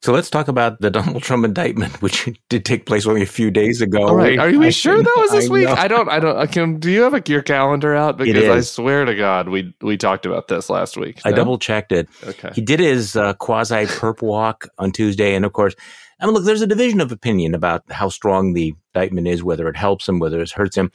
[0.03, 3.51] So let's talk about the Donald Trump indictment, which did take place only a few
[3.51, 4.09] days ago.
[4.09, 5.67] All right, are you I sure that was this I week?
[5.67, 5.75] Know.
[5.75, 6.09] I don't.
[6.09, 6.37] I don't.
[6.37, 6.79] I can.
[6.79, 8.17] Do you have a, your calendar out?
[8.17, 11.21] Because I swear to God, we we talked about this last week.
[11.25, 11.31] No?
[11.31, 12.09] I double checked it.
[12.25, 12.51] Okay.
[12.55, 15.75] He did his uh, quasi perp walk on Tuesday, and of course,
[16.21, 19.69] I mean, look, there's a division of opinion about how strong the indictment is, whether
[19.69, 20.91] it helps him, whether it hurts him.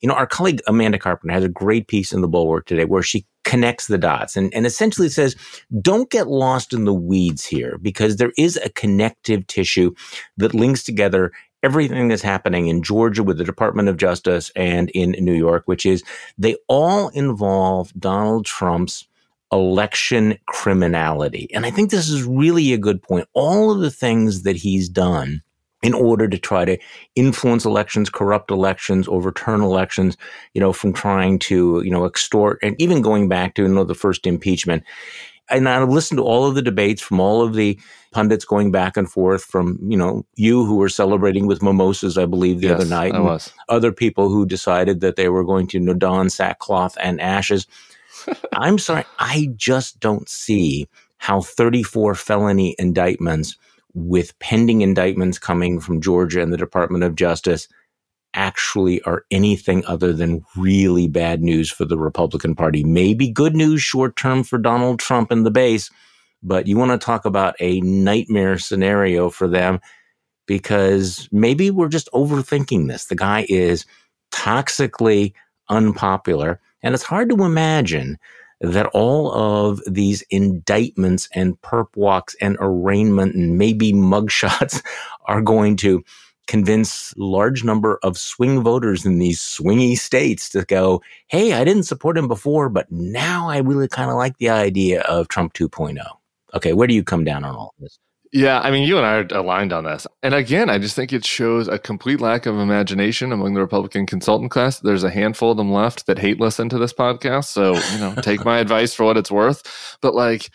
[0.00, 3.02] You know, our colleague Amanda Carpenter has a great piece in the Bulwark today where
[3.02, 5.34] she connects the dots and, and essentially says,
[5.80, 9.94] don't get lost in the weeds here because there is a connective tissue
[10.36, 15.10] that links together everything that's happening in Georgia with the Department of Justice and in
[15.24, 16.02] New York, which is
[16.38, 19.06] they all involve Donald Trump's
[19.52, 21.48] election criminality.
[21.52, 23.28] And I think this is really a good point.
[23.32, 25.42] All of the things that he's done
[25.82, 26.78] in order to try to
[27.14, 30.16] influence elections, corrupt elections, overturn elections,
[30.54, 33.84] you know, from trying to, you know, extort and even going back to, you know,
[33.84, 34.84] the first impeachment.
[35.48, 37.78] And I've listened to all of the debates from all of the
[38.12, 42.26] pundits going back and forth from, you know, you who were celebrating with mimosas, I
[42.26, 43.14] believe, the yes, other night.
[43.14, 43.52] I was.
[43.68, 47.66] Other people who decided that they were going to you know, don sackcloth and ashes.
[48.52, 50.88] I'm sorry, I just don't see
[51.18, 53.56] how 34 felony indictments
[53.94, 57.68] with pending indictments coming from Georgia and the Department of Justice
[58.34, 62.84] actually are anything other than really bad news for the Republican Party.
[62.84, 65.90] Maybe good news short term for Donald Trump and the base,
[66.42, 69.80] but you want to talk about a nightmare scenario for them
[70.46, 73.06] because maybe we're just overthinking this.
[73.06, 73.84] The guy is
[74.32, 75.32] toxically
[75.68, 78.18] unpopular, and it's hard to imagine
[78.60, 84.82] that all of these indictments and perp walks and arraignment and maybe mugshots
[85.26, 86.04] are going to
[86.46, 91.84] convince large number of swing voters in these swingy states to go, hey, I didn't
[91.84, 95.98] support him before, but now I really kind of like the idea of Trump 2.0.
[96.52, 97.98] Okay, where do you come down on all this?
[98.32, 100.06] Yeah, I mean, you and I are aligned on this.
[100.22, 104.06] And again, I just think it shows a complete lack of imagination among the Republican
[104.06, 104.78] consultant class.
[104.78, 107.46] There's a handful of them left that hate listen to this podcast.
[107.46, 109.98] So, you know, take my advice for what it's worth.
[110.00, 110.50] But like,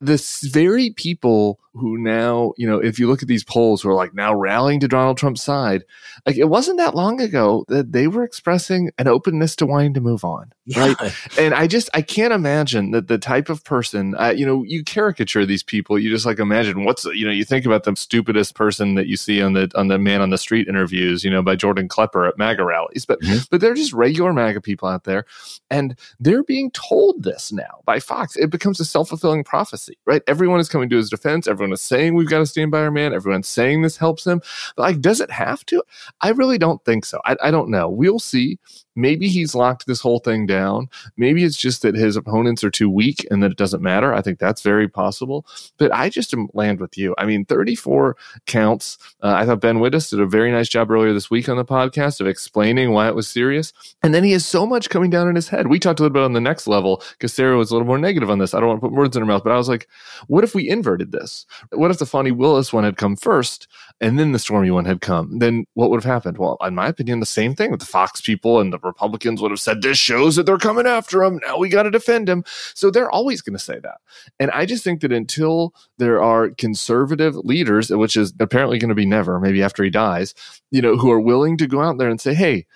[0.00, 3.94] this very people who now, you know, if you look at these polls who are
[3.94, 5.84] like now rallying to Donald Trump's side,
[6.26, 10.00] like it wasn't that long ago that they were expressing an openness to wanting to
[10.00, 10.80] move on, yeah.
[10.80, 10.96] right?
[11.38, 14.82] And I just I can't imagine that the type of person, uh, you know, you
[14.82, 15.98] caricature these people.
[15.98, 19.16] You just like imagine what's you know you think about the stupidest person that you
[19.16, 22.26] see on the on the man on the street interviews, you know, by Jordan Klepper
[22.26, 23.38] at MAGA rallies, but mm-hmm.
[23.50, 25.24] but they're just regular MAGA people out there,
[25.70, 28.36] and they're being told this now by Fox.
[28.36, 30.22] It becomes a self fulfilling prophecy, right?
[30.26, 31.46] Everyone is coming to his defense.
[31.46, 33.12] Everyone is saying we've got to stand by our man.
[33.12, 34.40] Everyone's saying this helps him.
[34.76, 35.82] But like, does it have to?
[36.20, 37.20] I really don't think so.
[37.24, 37.88] I, I don't know.
[37.88, 38.58] We'll see.
[38.96, 40.88] Maybe he's locked this whole thing down.
[41.16, 44.12] Maybe it's just that his opponents are too weak and that it doesn't matter.
[44.12, 45.46] I think that's very possible.
[45.78, 47.14] But I just land with you.
[47.18, 48.98] I mean, 34 counts.
[49.22, 51.64] Uh, I thought Ben Wittes did a very nice job earlier this week on the
[51.64, 53.72] podcast of explaining why it was serious.
[54.02, 55.68] And then he has so much coming down in his head.
[55.68, 57.98] We talked a little bit on the next level because Sarah was a little more
[57.98, 58.54] negative on this.
[58.54, 59.88] I don't want to put words in her mouth, but I was like,
[60.26, 61.46] what if we inverted this?
[61.72, 63.68] What if the Fani Willis one had come first
[64.00, 65.38] and then the Stormy one had come?
[65.38, 66.38] Then what would have happened?
[66.38, 69.50] Well, in my opinion, the same thing with the Fox people and the Republicans would
[69.50, 71.40] have said, this shows that they're coming after him.
[71.44, 72.44] Now we got to defend him.
[72.74, 73.98] So they're always going to say that.
[74.38, 78.94] And I just think that until there are conservative leaders, which is apparently going to
[78.94, 80.34] be never, maybe after he dies,
[80.70, 82.66] you know, who are willing to go out there and say, hey,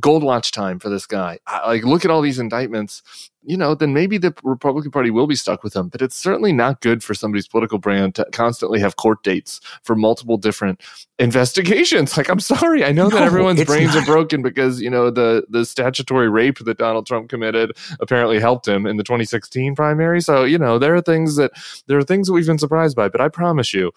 [0.00, 1.38] gold watch time for this guy.
[1.46, 3.02] I, like, look at all these indictments,
[3.44, 5.88] you know, then maybe the Republican Party will be stuck with him.
[5.88, 9.96] But it's certainly not good for somebody's political brand to constantly have court dates for
[9.96, 10.80] multiple different
[11.18, 12.16] investigations.
[12.22, 14.02] Like, I'm sorry, I know no, that everyone's brains not.
[14.02, 18.68] are broken because you know the the statutory rape that Donald Trump committed apparently helped
[18.68, 20.20] him in the 2016 primary.
[20.20, 21.50] So you know, there are things that
[21.88, 23.08] there are things that we've been surprised by.
[23.08, 23.92] But I promise you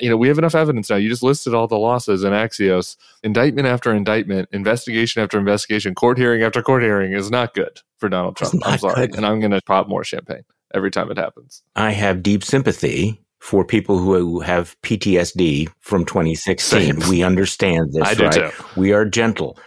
[0.00, 0.96] you know, we have enough evidence now.
[0.96, 2.96] You just listed all the losses in Axios.
[3.22, 8.08] Indictment after indictment, investigation after investigation, court hearing after court hearing is not good for
[8.08, 8.54] Donald Trump.
[8.64, 9.06] I'm sorry.
[9.06, 9.16] Good.
[9.16, 11.62] And I'm going to pop more champagne every time it happens.
[11.76, 17.00] I have deep sympathy for people who have PTSD from 2016.
[17.00, 17.08] Same.
[17.08, 18.32] We understand this, I right?
[18.32, 18.64] Do too.
[18.76, 19.58] We are gentle.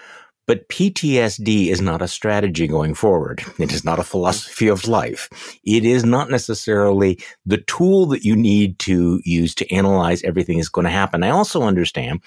[0.46, 3.44] But PTSD is not a strategy going forward.
[3.60, 5.30] It is not a philosophy of life.
[5.64, 10.70] It is not necessarily the tool that you need to use to analyze everything that's
[10.70, 11.24] going to happen.
[11.24, 12.22] I also understand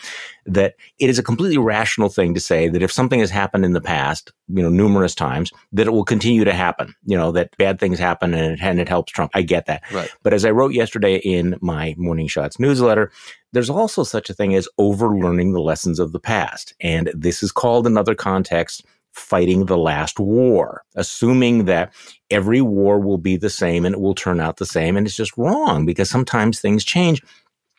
[0.47, 3.73] that it is a completely rational thing to say that if something has happened in
[3.73, 6.95] the past, you know, numerous times, that it will continue to happen.
[7.05, 9.33] You know, that bad things happen and it, and it helps Trump.
[9.35, 9.83] I get that.
[9.93, 10.11] Right.
[10.23, 13.11] But as I wrote yesterday in my Morning Shots newsletter,
[13.57, 16.75] there's also such a thing as overlearning the lessons of the past.
[16.83, 21.91] And this is called another context fighting the last war, assuming that
[22.31, 24.95] every war will be the same and it will turn out the same.
[24.95, 27.23] And it's just wrong because sometimes things change.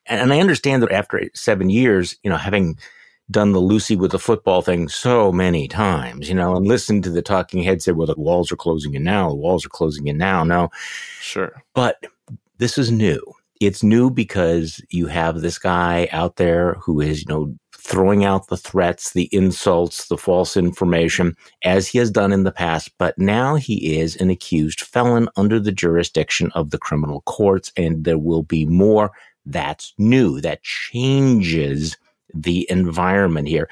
[0.08, 2.80] And I understand that after seven years, you know, having
[3.30, 7.12] done the Lucy with the football thing so many times, you know, and listened to
[7.12, 10.08] the talking head say, well, the walls are closing in now, the walls are closing
[10.08, 10.44] in now.
[10.44, 10.72] No.
[11.22, 11.62] Sure.
[11.76, 12.04] But
[12.58, 13.22] this is new
[13.62, 18.48] it's new because you have this guy out there who is, you know, throwing out
[18.48, 22.92] the threats, the insults, the false information, as he has done in the past.
[22.98, 28.04] But now he is an accused felon under the jurisdiction of the criminal courts, and
[28.04, 29.12] there will be more.
[29.46, 30.42] That's new.
[30.42, 31.98] That changes
[32.34, 33.70] the environment here.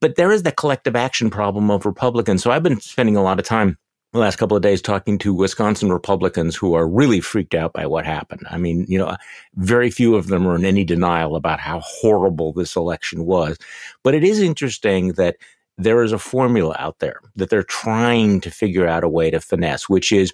[0.00, 2.42] But there is the collective action problem of Republicans.
[2.42, 3.78] So I've been spending a lot of time
[4.12, 7.86] the last couple of days talking to Wisconsin Republicans who are really freaked out by
[7.86, 8.46] what happened.
[8.50, 9.16] I mean, you know,
[9.56, 13.58] very few of them are in any denial about how horrible this election was.
[14.02, 15.36] But it is interesting that
[15.76, 19.40] there is a formula out there that they're trying to figure out a way to
[19.40, 20.32] finesse, which is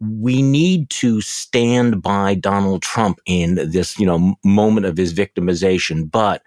[0.00, 6.10] we need to stand by Donald Trump in this, you know, moment of his victimization,
[6.10, 6.42] but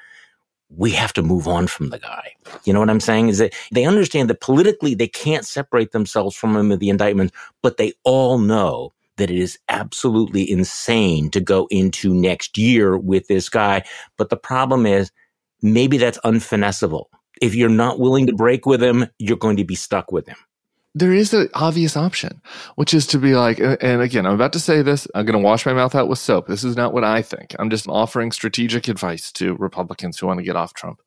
[0.70, 2.34] we have to move on from the guy.
[2.65, 3.30] You know what I'm saying?
[3.30, 7.32] Is that they understand that politically they can't separate themselves from him in the indictment,
[7.63, 13.28] but they all know that it is absolutely insane to go into next year with
[13.28, 13.84] this guy.
[14.18, 15.11] But the problem is
[15.61, 17.09] maybe that's unfinessable.
[17.41, 20.38] If you're not willing to break with him, you're going to be stuck with him
[20.99, 22.41] there is an obvious option,
[22.75, 25.07] which is to be like, and again, I'm about to say this.
[25.13, 26.47] I'm going to wash my mouth out with soap.
[26.47, 27.55] This is not what I think.
[27.59, 31.01] I'm just offering strategic advice to Republicans who want to get off Trump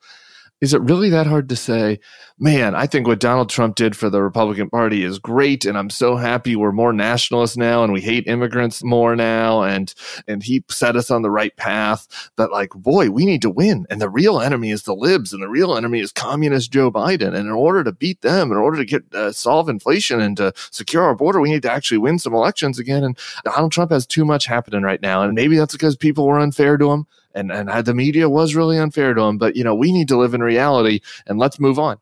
[0.61, 1.99] is it really that hard to say,
[2.39, 5.91] man, I think what Donald Trump did for the Republican Party is great and I'm
[5.91, 9.93] so happy we're more nationalists now and we hate immigrants more now and
[10.29, 13.87] and he set us on the right path, but like boy, we need to win
[13.91, 17.29] and the real enemy is the libs and the real enemy is communist Joe Biden.
[17.29, 20.53] And in order to beat them, in order to get uh, solve inflation and to
[20.71, 23.05] secure our border, we need to actually win some elections again.
[23.05, 26.39] And Donald Trump has too much happening right now and maybe that's because people were
[26.39, 29.39] unfair to him and and the media was really unfair to him.
[29.39, 31.99] But you know, we need to live in reality and let's move on.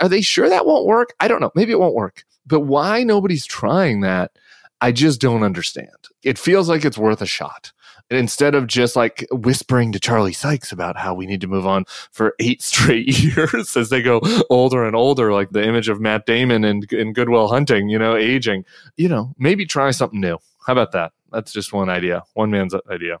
[0.00, 1.14] Are they sure that won't work?
[1.20, 1.52] I don't know.
[1.54, 2.24] Maybe it won't work.
[2.46, 4.32] But why nobody's trying that?
[4.80, 5.88] I just don't understand.
[6.24, 7.72] It feels like it's worth a shot.
[8.10, 11.84] Instead of just like whispering to Charlie Sykes about how we need to move on
[12.10, 14.20] for eight straight years as they go
[14.50, 17.98] older and older, like the image of Matt Damon in, in Good Will Hunting, you
[17.98, 18.64] know, aging,
[18.96, 20.38] you know, maybe try something new.
[20.66, 21.12] How about that?
[21.30, 23.18] That's just one idea, one man's idea.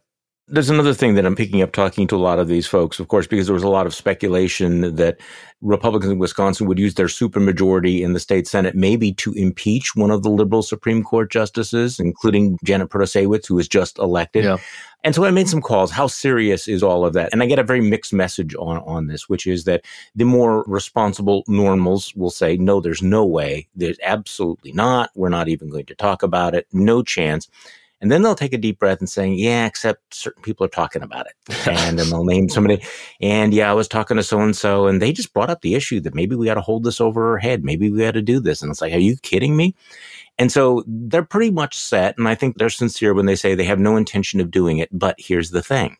[0.48, 3.08] There's another thing that I'm picking up talking to a lot of these folks, of
[3.08, 5.18] course, because there was a lot of speculation that
[5.60, 10.10] Republicans in Wisconsin would use their supermajority in the state Senate maybe to impeach one
[10.10, 14.44] of the liberal Supreme Court justices, including Janet Protasiewicz, who was just elected.
[14.44, 14.56] Yeah.
[15.04, 15.92] And so I made some calls.
[15.92, 17.30] How serious is all of that?
[17.32, 19.84] And I get a very mixed message on, on this, which is that
[20.16, 23.68] the more responsible normals will say, no, there's no way.
[23.76, 25.10] There's absolutely not.
[25.14, 26.66] We're not even going to talk about it.
[26.72, 27.48] No chance.
[28.02, 31.02] And then they'll take a deep breath and saying, yeah, except certain people are talking
[31.02, 31.68] about it.
[31.68, 32.82] And then they'll name somebody.
[33.20, 35.76] And yeah, I was talking to so and so, and they just brought up the
[35.76, 37.62] issue that maybe we got to hold this over our head.
[37.62, 38.60] Maybe we got to do this.
[38.60, 39.76] And it's like, are you kidding me?
[40.36, 42.18] And so they're pretty much set.
[42.18, 44.88] And I think they're sincere when they say they have no intention of doing it.
[44.90, 45.96] But here's the thing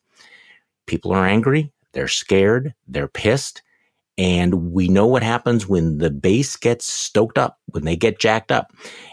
[0.86, 3.62] people are angry, they're scared, they're pissed.
[4.18, 8.52] And we know what happens when the base gets stoked up, when they get jacked
[8.52, 8.70] up.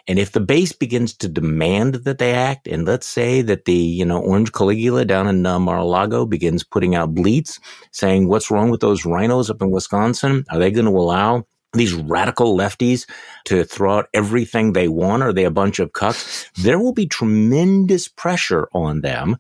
[0.08, 3.74] And if the base begins to demand that they act, and let's say that the,
[3.74, 8.70] you know, Orange Caligula down in uh, Mar-a-Lago begins putting out bleats saying, what's wrong
[8.70, 10.44] with those RINOs up in Wisconsin?
[10.50, 13.08] Are they going to allow these radical lefties
[13.46, 15.24] to throw out everything they want?
[15.24, 16.52] Are they a bunch of cucks?
[16.56, 19.38] There will be tremendous pressure on them.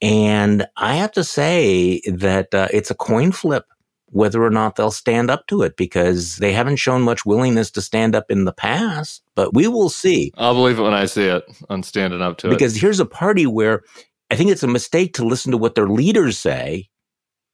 [0.00, 3.66] And I have to say that uh, it's a coin flip
[4.12, 7.82] whether or not they'll stand up to it because they haven't shown much willingness to
[7.82, 9.22] stand up in the past.
[9.34, 10.32] But we will see.
[10.36, 12.58] I'll believe it when I see it on standing up to because it.
[12.58, 13.82] Because here's a party where
[14.30, 16.88] I think it's a mistake to listen to what their leaders say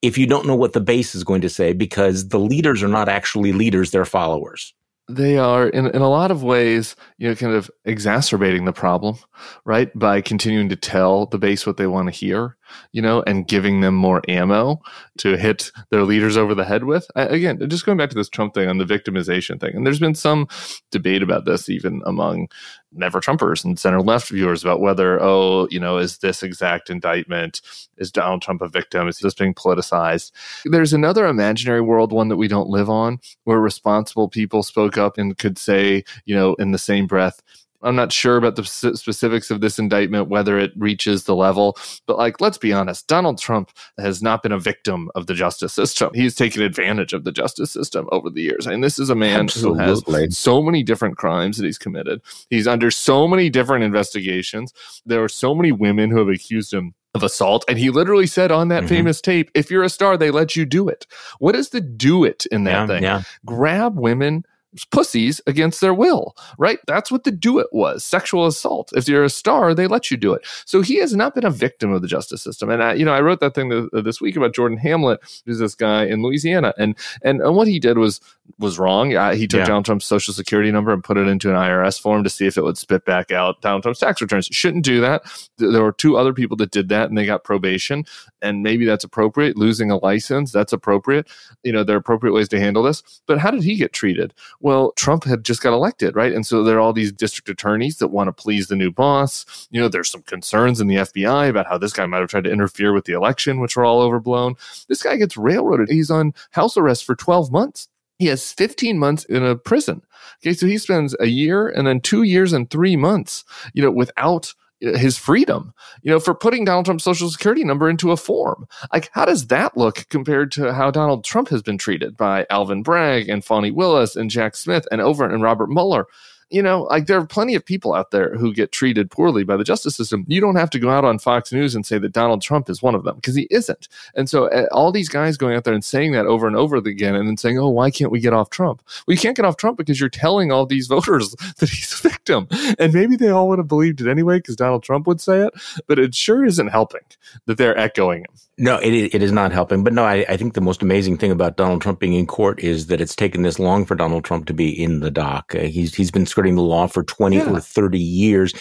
[0.02, 2.88] if you don't know what the base is going to say because the leaders are
[2.88, 4.74] not actually leaders, they're followers
[5.08, 9.16] they are in, in a lot of ways, you know, kind of exacerbating the problem,
[9.64, 9.90] right?
[9.98, 12.56] By continuing to tell the base what they want to hear,
[12.92, 14.80] you know, and giving them more ammo
[15.18, 17.06] to hit their leaders over the head with.
[17.16, 20.00] I, again, just going back to this Trump thing on the victimization thing, and there's
[20.00, 20.48] been some
[20.90, 22.48] debate about this even among
[22.92, 27.60] never Trumpers and center left viewers about whether, oh, you know, is this exact indictment?
[27.98, 29.08] Is Donald Trump a victim?
[29.08, 30.32] Is this being politicized?
[30.64, 35.18] There's another imaginary world, one that we don't live on, where responsible people spoke up
[35.18, 37.42] and could say, you know, in the same breath,
[37.82, 41.76] I'm not sure about the specifics of this indictment, whether it reaches the level,
[42.06, 45.72] but like, let's be honest, Donald Trump has not been a victim of the justice
[45.72, 46.10] system.
[46.14, 48.66] He's taken advantage of the justice system over the years.
[48.66, 49.84] And this is a man Absolutely.
[49.84, 52.20] who has so many different crimes that he's committed.
[52.50, 54.72] He's under so many different investigations.
[55.06, 57.64] There are so many women who have accused him of assault.
[57.68, 58.88] And he literally said on that mm-hmm.
[58.88, 61.06] famous tape, if you're a star, they let you do it.
[61.38, 63.02] What is the do it in that yeah, thing?
[63.02, 63.22] Yeah.
[63.46, 64.44] Grab women
[64.90, 66.78] pussies against their will, right?
[66.86, 68.92] That's what the do it was sexual assault.
[68.94, 70.46] If you're a star, they let you do it.
[70.64, 72.70] So he has not been a victim of the justice system.
[72.70, 75.16] And I, you know, I wrote that thing this week about Jordan Hamel,
[75.46, 76.74] who's this guy in Louisiana.
[76.76, 78.20] And, and, and what he did was,
[78.58, 79.14] was wrong.
[79.14, 79.66] Uh, he took yeah.
[79.66, 82.56] Donald Trump's social security number and put it into an IRS form to see if
[82.56, 84.46] it would spit back out Donald Trump's tax returns.
[84.46, 85.22] Shouldn't do that.
[85.58, 88.04] There were two other people that did that and they got probation.
[88.42, 89.56] And maybe that's appropriate.
[89.56, 91.28] Losing a license, that's appropriate.
[91.62, 93.02] You know, there are appropriate ways to handle this.
[93.26, 94.34] But how did he get treated?
[94.60, 96.32] Well, Trump had just got elected, right?
[96.32, 99.68] And so there are all these district attorneys that want to please the new boss.
[99.70, 102.44] You know, there's some concerns in the FBI about how this guy might have tried
[102.44, 104.56] to interfere with the election, which were all overblown.
[104.88, 105.88] This guy gets railroaded.
[105.88, 107.88] He's on house arrest for 12 months.
[108.18, 110.02] He has 15 months in a prison.
[110.42, 113.44] Okay, so he spends a year and then two years and three months,
[113.74, 115.72] you know, without his freedom,
[116.02, 118.68] you know, for putting Donald Trump's social security number into a form.
[118.92, 122.82] Like, how does that look compared to how Donald Trump has been treated by Alvin
[122.82, 126.06] Bragg and Fani Willis and Jack Smith and over and Robert Mueller?
[126.50, 129.56] You know, like there are plenty of people out there who get treated poorly by
[129.56, 130.24] the justice system.
[130.28, 132.82] You don't have to go out on Fox News and say that Donald Trump is
[132.82, 133.88] one of them because he isn't.
[134.14, 136.76] And so uh, all these guys going out there and saying that over and over
[136.76, 138.82] again and then saying, oh, why can't we get off Trump?
[139.06, 142.08] Well, you can't get off Trump because you're telling all these voters that he's a
[142.08, 142.48] victim.
[142.78, 145.54] And maybe they all would have believed it anyway because Donald Trump would say it,
[145.86, 147.02] but it sure isn't helping
[147.46, 148.34] that they're echoing him.
[148.60, 149.84] No, it, it is not helping.
[149.84, 152.58] But no, I, I think the most amazing thing about Donald Trump being in court
[152.58, 155.54] is that it's taken this long for Donald Trump to be in the dock.
[155.54, 157.50] Uh, he's he's been skirting the law for 20 yeah.
[157.50, 158.54] or 30 years.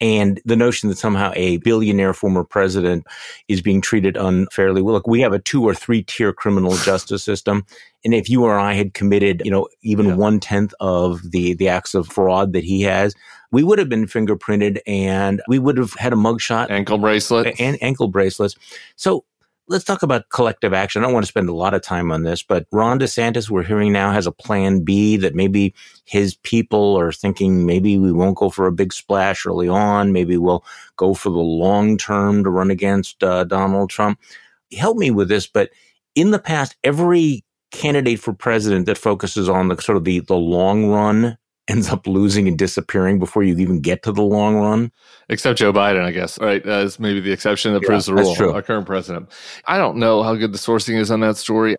[0.00, 3.06] And the notion that somehow a billionaire former president
[3.48, 4.80] is being treated unfairly.
[4.80, 7.66] Well, look, we have a two or three tier criminal justice system.
[8.02, 10.14] And if you or I had committed, you know, even yeah.
[10.14, 13.14] one tenth of the, the acts of fraud that he has,
[13.50, 16.70] we would have been fingerprinted and we would have had a mugshot.
[16.70, 17.60] Ankle bracelet.
[17.60, 18.54] And ankle bracelets.
[18.96, 19.24] So
[19.68, 21.02] let's talk about collective action.
[21.02, 23.62] I don't want to spend a lot of time on this, but Ron DeSantis, we're
[23.62, 28.36] hearing now, has a plan B that maybe his people are thinking maybe we won't
[28.36, 30.12] go for a big splash early on.
[30.12, 30.64] Maybe we'll
[30.96, 34.18] go for the long term to run against uh, Donald Trump.
[34.76, 35.70] Help me with this, but
[36.14, 40.36] in the past, every candidate for president that focuses on the sort of the, the
[40.36, 41.36] long run
[41.68, 44.90] ends up losing and disappearing before you even get to the long run.
[45.28, 46.64] Except Joe Biden, I guess, right?
[46.66, 48.34] As maybe the exception that yeah, proves the rule.
[48.52, 49.30] Our current president.
[49.66, 51.76] I don't know how good the sourcing is on that story.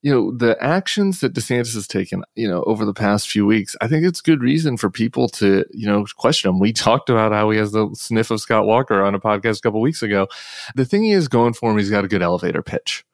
[0.00, 3.74] You know, the actions that DeSantis has taken, you know, over the past few weeks,
[3.80, 6.60] I think it's good reason for people to, you know, question him.
[6.60, 9.62] We talked about how he has the sniff of Scott Walker on a podcast a
[9.62, 10.28] couple weeks ago.
[10.76, 13.04] The thing he is going for him, he's got a good elevator pitch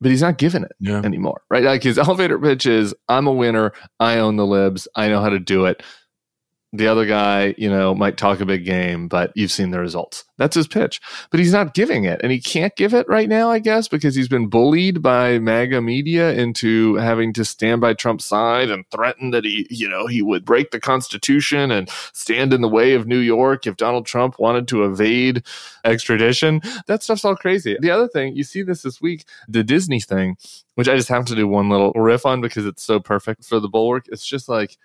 [0.00, 1.02] but he's not giving it yeah.
[1.02, 1.62] anymore, right?
[1.62, 3.72] Like his elevator pitch is, I'm a winner.
[3.98, 4.88] I own the libs.
[4.96, 5.82] I know how to do it
[6.72, 10.24] the other guy, you know, might talk a big game, but you've seen the results.
[10.38, 11.00] That's his pitch.
[11.30, 12.20] But he's not giving it.
[12.22, 15.80] And he can't give it right now, I guess, because he's been bullied by MAGA
[15.80, 20.22] media into having to stand by Trump's side and threaten that he, you know, he
[20.22, 24.38] would break the Constitution and stand in the way of New York if Donald Trump
[24.38, 25.44] wanted to evade
[25.84, 26.62] extradition.
[26.86, 27.76] That stuff's all crazy.
[27.80, 30.36] The other thing, you see this this week, the Disney thing,
[30.76, 33.58] which I just have to do one little riff on because it's so perfect for
[33.58, 34.06] the bulwark.
[34.08, 34.78] It's just like,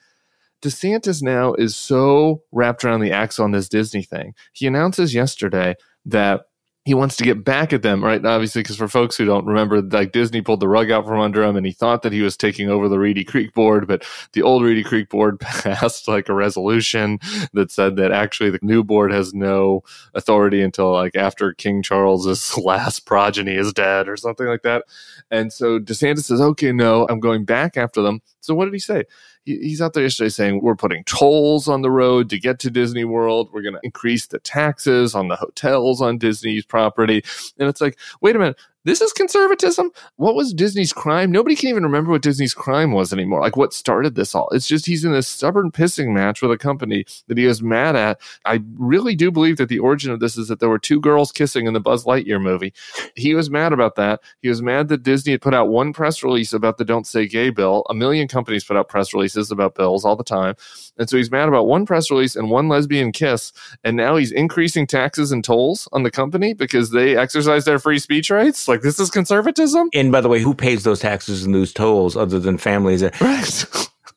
[0.62, 4.34] DeSantis now is so wrapped around the axle on this Disney thing.
[4.54, 5.76] He announces yesterday
[6.06, 6.42] that
[6.86, 8.24] he wants to get back at them, right?
[8.24, 11.42] Obviously, because for folks who don't remember, like Disney pulled the rug out from under
[11.42, 14.44] him and he thought that he was taking over the Reedy Creek board, but the
[14.44, 17.18] old Reedy Creek board passed like a resolution
[17.54, 19.82] that said that actually the new board has no
[20.14, 24.86] authority until like after King Charles's last progeny is dead or something like that.
[25.32, 28.22] And so DeSantis says, okay, no, I'm going back after them.
[28.42, 29.06] So what did he say?
[29.46, 33.06] He's out there yesterday saying we're putting tolls on the road to get to Disney
[33.06, 33.50] World.
[33.54, 37.24] We're going to increase the taxes on the hotels on Disney's property.
[37.58, 39.92] And it's like, wait a minute, this is conservatism.
[40.16, 41.32] What was Disney's crime?
[41.32, 43.42] Nobody can even remember what Disney's crime was anymore.
[43.42, 44.48] Like what started this all?
[44.52, 47.96] It's just he's in this stubborn pissing match with a company that he is mad
[47.96, 48.22] at.
[48.46, 51.32] I really do believe that the origin of this is that there were two girls
[51.32, 52.74] kissing in the Buzz Lightyear movie.
[53.16, 54.22] He was mad about that.
[54.42, 57.28] He was mad that Disney had put out one press release about the Don't Say
[57.28, 57.86] Gay bill.
[57.90, 60.56] A million companies put out press releases about bills all the time.
[60.98, 63.52] And so he's mad about one press release and one lesbian kiss.
[63.84, 68.00] And now he's increasing taxes and tolls on the company because they exercise their free
[68.00, 68.68] speech rights.
[68.68, 69.90] Like, like this is conservatism.
[69.94, 73.04] And by the way, who pays those taxes and those tolls other than families?
[73.22, 73.66] Right.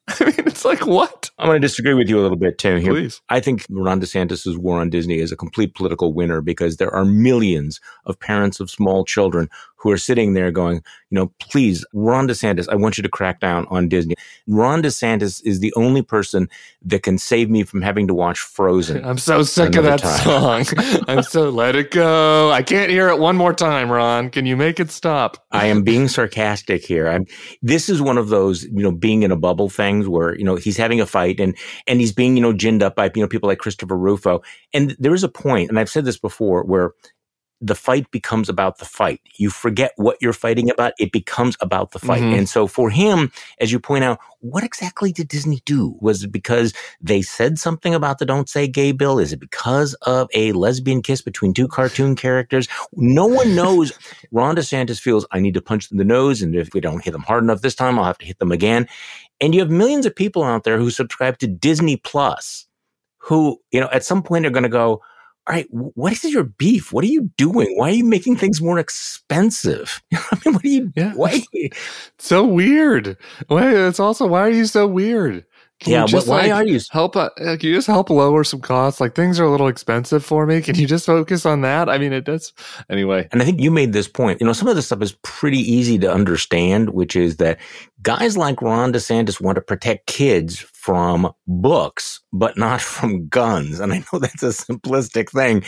[0.20, 1.30] I mean, it's like what?
[1.38, 2.80] I'm going to disagree with you a little bit, Tim.
[2.80, 3.20] Here, Please.
[3.28, 7.04] I think Ron DeSantis' war on Disney is a complete political winner because there are
[7.04, 9.48] millions of parents of small children
[9.79, 10.76] who are sitting there going,
[11.11, 14.16] you know, please, Ron DeSantis, I want you to crack down on Disney.
[14.47, 16.49] Ron DeSantis is the only person
[16.83, 19.05] that can save me from having to watch Frozen.
[19.07, 20.64] I'm so sick of that time.
[20.64, 21.05] song.
[21.09, 22.51] I'm so let it go.
[22.51, 24.31] I can't hear it one more time, Ron.
[24.31, 25.47] Can you make it stop?
[25.53, 27.09] I am being sarcastic here.
[27.09, 27.26] I'm,
[27.62, 30.57] this is one of those, you know, being in a bubble things where, you know,
[30.57, 31.57] he's having a fight and,
[31.87, 34.43] and he's being, you know, ginned up by, you know, people like Christopher Rufo.
[34.74, 36.93] And there is a point, and I've said this before, where
[37.61, 39.20] the fight becomes about the fight.
[39.36, 40.92] You forget what you're fighting about.
[40.98, 42.22] It becomes about the fight.
[42.22, 42.38] Mm-hmm.
[42.38, 45.96] And so for him, as you point out, what exactly did Disney do?
[46.00, 49.18] Was it because they said something about the Don't Say Gay bill?
[49.18, 52.68] Is it because of a lesbian kiss between two cartoon characters?
[52.92, 53.92] No one knows.
[54.30, 56.42] Ron DeSantis feels I need to punch them in the nose.
[56.42, 58.52] And if we don't hit them hard enough this time, I'll have to hit them
[58.52, 58.86] again.
[59.40, 62.68] And you have millions of people out there who subscribe to Disney Plus
[63.28, 65.02] who, you know, at some point are going to go,
[65.49, 66.92] all right, what is your beef?
[66.92, 67.74] What are you doing?
[67.78, 70.03] Why are you making things more expensive?
[70.12, 70.92] I mean, what are you?
[70.94, 71.14] Yeah.
[71.14, 71.42] Why?
[72.18, 73.16] so weird.
[73.46, 73.74] Why?
[73.74, 75.46] It's also why are you so weird?
[75.81, 77.14] Can yeah, just, why like, are you help?
[77.14, 79.01] Uh, can you just help lower some costs?
[79.01, 80.61] Like things are a little expensive for me.
[80.61, 81.89] Can you just focus on that?
[81.89, 82.53] I mean, it does
[82.91, 83.29] anyway.
[83.31, 84.41] And I think you made this point.
[84.41, 87.61] You know, some of this stuff is pretty easy to understand, which is that
[88.03, 93.79] guys like Ron DeSantis want to protect kids from books, but not from guns.
[93.79, 95.62] And I know that's a simplistic thing,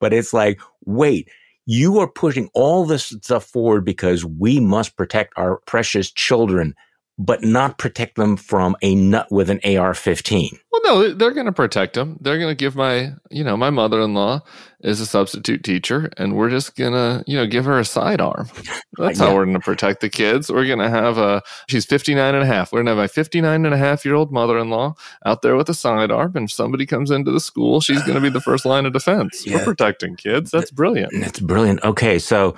[0.00, 1.28] but it's like, wait,
[1.66, 6.74] you are pushing all this stuff forward because we must protect our precious children
[7.18, 10.58] but not protect them from a nut with an AR-15.
[10.72, 12.16] Well, no, they're going to protect them.
[12.20, 14.40] They're going to give my, you know, my mother-in-law
[14.80, 18.48] is a substitute teacher, and we're just going to, you know, give her a sidearm.
[18.98, 19.26] That's yeah.
[19.26, 20.50] how we're going to protect the kids.
[20.50, 22.72] We're going to have a, she's 59 and a half.
[22.72, 24.94] We're going to have my 59 and a half year old mother-in-law
[25.26, 28.20] out there with a sidearm, and if somebody comes into the school, she's going to
[28.20, 29.46] be the first line of defense.
[29.46, 29.58] Yeah.
[29.58, 30.50] We're protecting kids.
[30.50, 31.12] That's brilliant.
[31.20, 31.84] That's brilliant.
[31.84, 32.56] Okay, so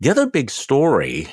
[0.00, 1.28] the other big story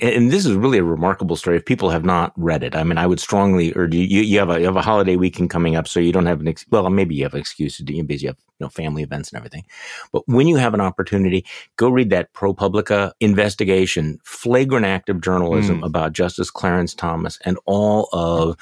[0.00, 1.56] and this is really a remarkable story.
[1.56, 4.02] If people have not read it, I mean, I would strongly urge you.
[4.02, 6.48] You, have a you have a holiday weekend coming up, so you don't have an
[6.48, 9.02] ex- well, maybe you have an excuse to do because you have you know family
[9.02, 9.64] events and everything.
[10.12, 11.44] But when you have an opportunity,
[11.76, 15.86] go read that ProPublica investigation, flagrant act of journalism mm.
[15.86, 18.56] about Justice Clarence Thomas and all of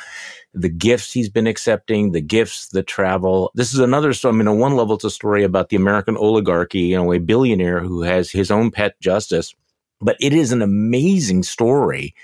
[0.55, 3.51] the gifts he's been accepting, the gifts, the travel.
[3.55, 4.35] This is another story.
[4.35, 7.19] I mean, on one level, it's a story about the American oligarchy, you know, a
[7.19, 9.55] billionaire who has his own pet justice
[10.01, 12.15] but it is an amazing story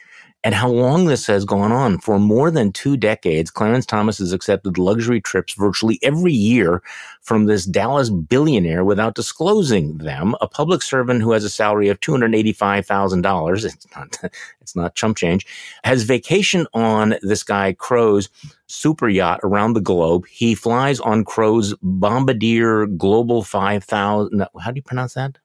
[0.47, 1.99] and how long this has gone on.
[1.99, 6.85] For more than two decades, Clarence Thomas has accepted luxury trips virtually every year
[7.21, 10.37] from this Dallas billionaire without disclosing them.
[10.41, 14.19] A public servant who has a salary of $285,000, it's not,
[14.61, 15.45] it's not chump change,
[15.83, 18.29] has vacation on this guy Crow's
[18.69, 20.29] super yacht around the globe.
[20.29, 24.47] He flies on Crow's Bombardier Global 5000.
[24.61, 25.39] How do you pronounce that?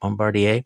[0.00, 0.64] Bombardier?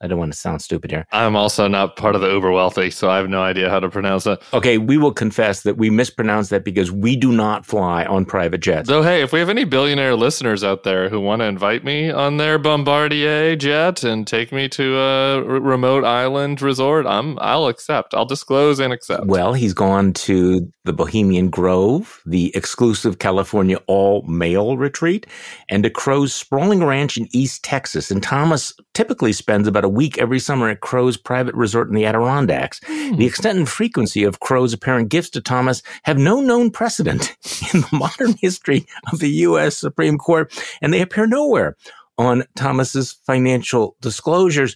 [0.00, 1.06] I don't want to sound stupid here.
[1.12, 3.88] I'm also not part of the uber wealthy, so I have no idea how to
[3.88, 4.42] pronounce it.
[4.52, 8.60] Okay, we will confess that we mispronounced that because we do not fly on private
[8.60, 8.88] jets.
[8.88, 12.10] So, hey, if we have any billionaire listeners out there who want to invite me
[12.10, 17.66] on their Bombardier jet and take me to a r- remote island resort, I'm I'll
[17.66, 18.12] accept.
[18.12, 19.26] I'll disclose and accept.
[19.26, 25.26] Well, he's gone to the Bohemian Grove, the exclusive California all male retreat,
[25.68, 28.10] and to Crow's sprawling ranch in East Texas.
[28.10, 32.04] And Thomas typically spends about a week every summer at Crow's private resort in the
[32.04, 32.80] Adirondacks.
[32.80, 33.16] Mm.
[33.18, 37.36] The extent and frequency of Crow's apparent gifts to Thomas have no known precedent
[37.72, 39.76] in the modern history of the U.S.
[39.76, 41.76] Supreme Court, and they appear nowhere
[42.18, 44.74] on Thomas's financial disclosures.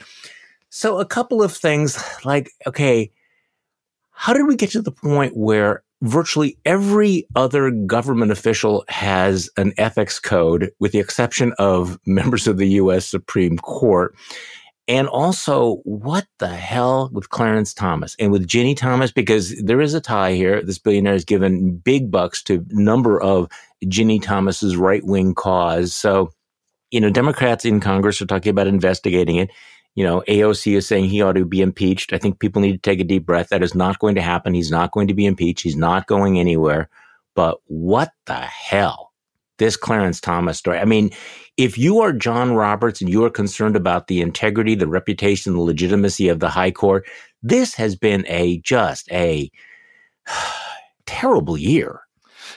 [0.69, 3.11] So a couple of things like, okay,
[4.13, 9.73] how did we get to the point where virtually every other government official has an
[9.77, 13.07] ethics code, with the exception of members of the U.S.
[13.07, 14.15] Supreme Court.
[14.91, 19.13] And also, what the hell with Clarence Thomas and with Ginni Thomas?
[19.13, 20.61] Because there is a tie here.
[20.63, 23.49] This billionaire has given big bucks to number of
[23.85, 25.95] Ginni Thomas's right wing cause.
[25.95, 26.33] So,
[26.91, 29.51] you know, Democrats in Congress are talking about investigating it
[29.95, 32.13] you know, AOC is saying he ought to be impeached.
[32.13, 33.49] I think people need to take a deep breath.
[33.49, 34.55] That is not going to happen.
[34.55, 35.63] He's not going to be impeached.
[35.63, 36.89] He's not going anywhere.
[37.35, 39.10] But what the hell?
[39.61, 40.79] This Clarence Thomas story.
[40.79, 41.11] I mean,
[41.59, 45.61] if you are John Roberts and you are concerned about the integrity, the reputation, the
[45.61, 47.07] legitimacy of the high court,
[47.43, 49.51] this has been a just a
[51.07, 52.01] terrible year.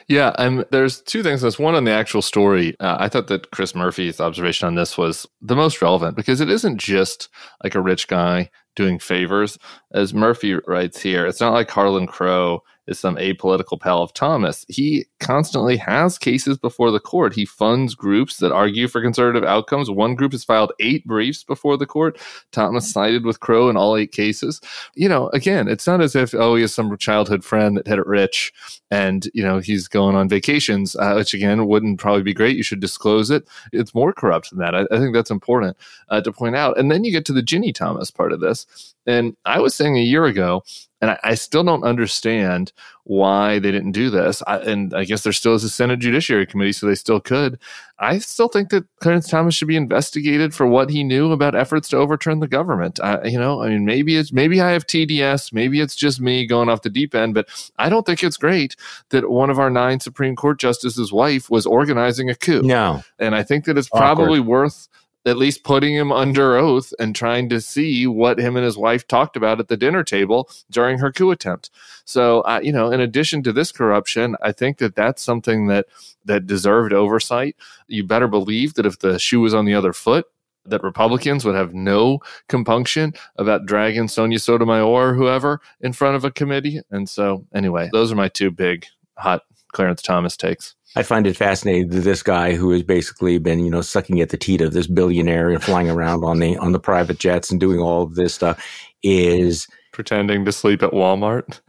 [0.07, 1.41] Yeah, and there's two things.
[1.41, 2.73] There's one on the actual story.
[2.79, 6.49] Uh, I thought that Chris Murphy's observation on this was the most relevant because it
[6.49, 7.27] isn't just
[7.63, 9.57] like a rich guy doing favors.
[9.91, 14.65] As Murphy writes here, it's not like Harlan Crow is some apolitical pal of Thomas.
[14.67, 17.33] He constantly has cases before the court.
[17.33, 19.89] He funds groups that argue for conservative outcomes.
[19.89, 22.19] One group has filed eight briefs before the court.
[22.51, 24.59] Thomas sided with Crow in all eight cases.
[24.95, 27.99] You know, again, it's not as if, oh, he has some childhood friend that had
[27.99, 28.51] it rich
[28.91, 32.57] and, you know, he's going on vacations, uh, which again wouldn't probably be great.
[32.57, 33.47] You should disclose it.
[33.71, 34.75] It's more corrupt than that.
[34.75, 35.77] I, I think that's important
[36.09, 36.77] uh, to point out.
[36.77, 38.93] And then you get to the Ginni Thomas part of this.
[39.05, 40.63] And I was saying a year ago,
[41.01, 42.71] and I, I still don't understand
[43.03, 44.41] why they didn't do this.
[44.47, 47.59] I, and I guess there still is a Senate Judiciary Committee, so they still could.
[47.99, 51.89] I still think that Clarence Thomas should be investigated for what he knew about efforts
[51.89, 53.01] to overturn the government.
[53.01, 56.47] I, you know, I mean, maybe it's maybe I have TDS, maybe it's just me
[56.47, 58.77] going off the deep end, but I don't think it's great
[59.09, 62.61] that one of our nine Supreme Court justices' wife was organizing a coup.
[62.61, 63.99] No, and I think that it's Awkward.
[63.99, 64.87] probably worth
[65.25, 69.07] at least putting him under oath and trying to see what him and his wife
[69.07, 71.69] talked about at the dinner table during her coup attempt.
[72.05, 75.85] So, uh, you know, in addition to this corruption, I think that that's something that
[76.25, 77.55] that deserved oversight.
[77.87, 80.25] You better believe that if the shoe was on the other foot,
[80.65, 86.23] that Republicans would have no compunction about dragging Sonia Sotomayor or whoever in front of
[86.23, 86.81] a committee.
[86.89, 88.85] And so, anyway, those are my two big
[89.17, 89.43] hot
[89.73, 90.75] Clarence Thomas takes.
[90.95, 94.29] I find it fascinating that this guy who has basically been, you know, sucking at
[94.29, 97.59] the teat of this billionaire and flying around on the on the private jets and
[97.59, 98.63] doing all of this stuff
[99.01, 101.61] is pretending to sleep at Walmart.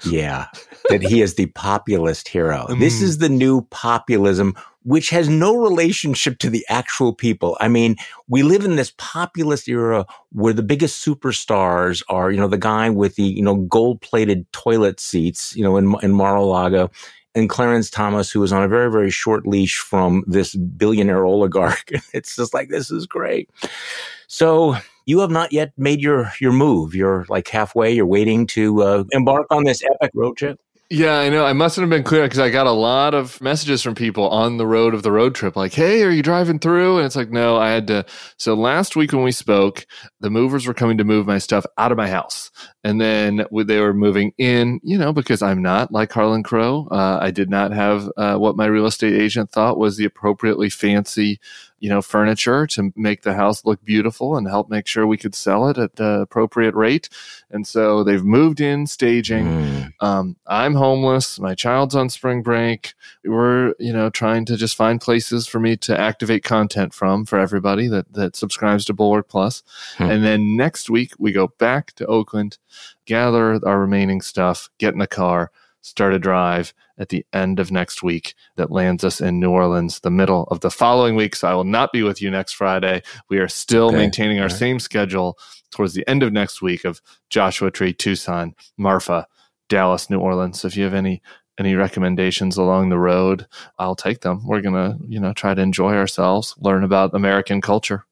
[0.04, 0.46] yeah,
[0.90, 2.66] that he is the populist hero.
[2.68, 2.80] Mm.
[2.80, 7.56] This is the new populism, which has no relationship to the actual people.
[7.60, 7.96] I mean,
[8.28, 12.90] we live in this populist era where the biggest superstars are, you know, the guy
[12.90, 16.90] with the, you know, gold plated toilet seats, you know, in, in Mar-a-Lago
[17.36, 21.90] and Clarence Thomas, who was on a very, very short leash from this billionaire oligarch.
[22.14, 23.50] it's just like, this is great.
[24.26, 26.94] So you have not yet made your, your move.
[26.94, 27.92] You're like halfway.
[27.92, 30.58] You're waiting to uh, embark on this epic road trip.
[30.88, 31.44] Yeah, I know.
[31.44, 34.56] I mustn't have been clear because I got a lot of messages from people on
[34.56, 37.28] the road of the road trip, like, "Hey, are you driving through?" And it's like,
[37.30, 38.04] no, I had to.
[38.36, 39.84] So last week when we spoke,
[40.20, 42.52] the movers were coming to move my stuff out of my house,
[42.84, 44.78] and then they were moving in.
[44.84, 46.86] You know, because I'm not like Harlan Crow.
[46.92, 50.70] Uh, I did not have uh, what my real estate agent thought was the appropriately
[50.70, 51.40] fancy
[51.78, 55.34] you know, furniture to make the house look beautiful and help make sure we could
[55.34, 57.08] sell it at the appropriate rate.
[57.50, 59.46] And so they've moved in staging.
[59.46, 59.92] Mm.
[60.00, 61.38] Um, I'm homeless.
[61.38, 62.94] My child's on spring break.
[63.24, 67.38] We're, you know, trying to just find places for me to activate content from for
[67.38, 69.62] everybody that, that subscribes to Bulwark Plus.
[69.98, 70.04] Hmm.
[70.04, 72.58] And then next week we go back to Oakland,
[73.04, 75.50] gather our remaining stuff, get in a car,
[75.86, 80.00] start a drive at the end of next week that lands us in New Orleans
[80.00, 81.36] the middle of the following week.
[81.36, 83.02] So I will not be with you next Friday.
[83.30, 83.98] We are still okay.
[83.98, 84.56] maintaining our right.
[84.56, 85.38] same schedule
[85.70, 89.28] towards the end of next week of Joshua Tree, Tucson, Marfa,
[89.68, 90.60] Dallas, New Orleans.
[90.60, 91.22] So if you have any
[91.58, 93.46] any recommendations along the road,
[93.78, 94.44] I'll take them.
[94.44, 98.04] We're gonna, you know, try to enjoy ourselves, learn about American culture.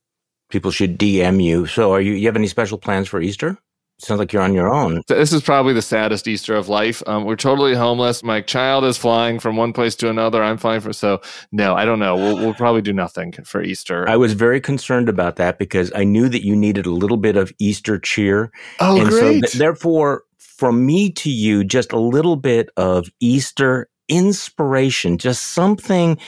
[0.49, 1.66] People should DM you.
[1.66, 3.59] So are you you have any special plans for Easter?
[3.99, 5.03] Sounds like you're on your own.
[5.07, 7.03] This is probably the saddest Easter of life.
[7.07, 8.25] Um, we're totally homeless.
[8.25, 10.43] My child is flying from one place to another.
[10.43, 11.21] I'm flying for so
[11.53, 12.17] no, I don't know.
[12.17, 14.09] We'll, we'll probably do nothing for Easter.
[14.09, 17.37] I was very concerned about that because I knew that you needed a little bit
[17.37, 18.51] of Easter cheer.
[18.81, 19.21] Oh, and great!
[19.21, 25.53] So th- therefore, from me to you, just a little bit of Easter inspiration, just
[25.53, 26.19] something,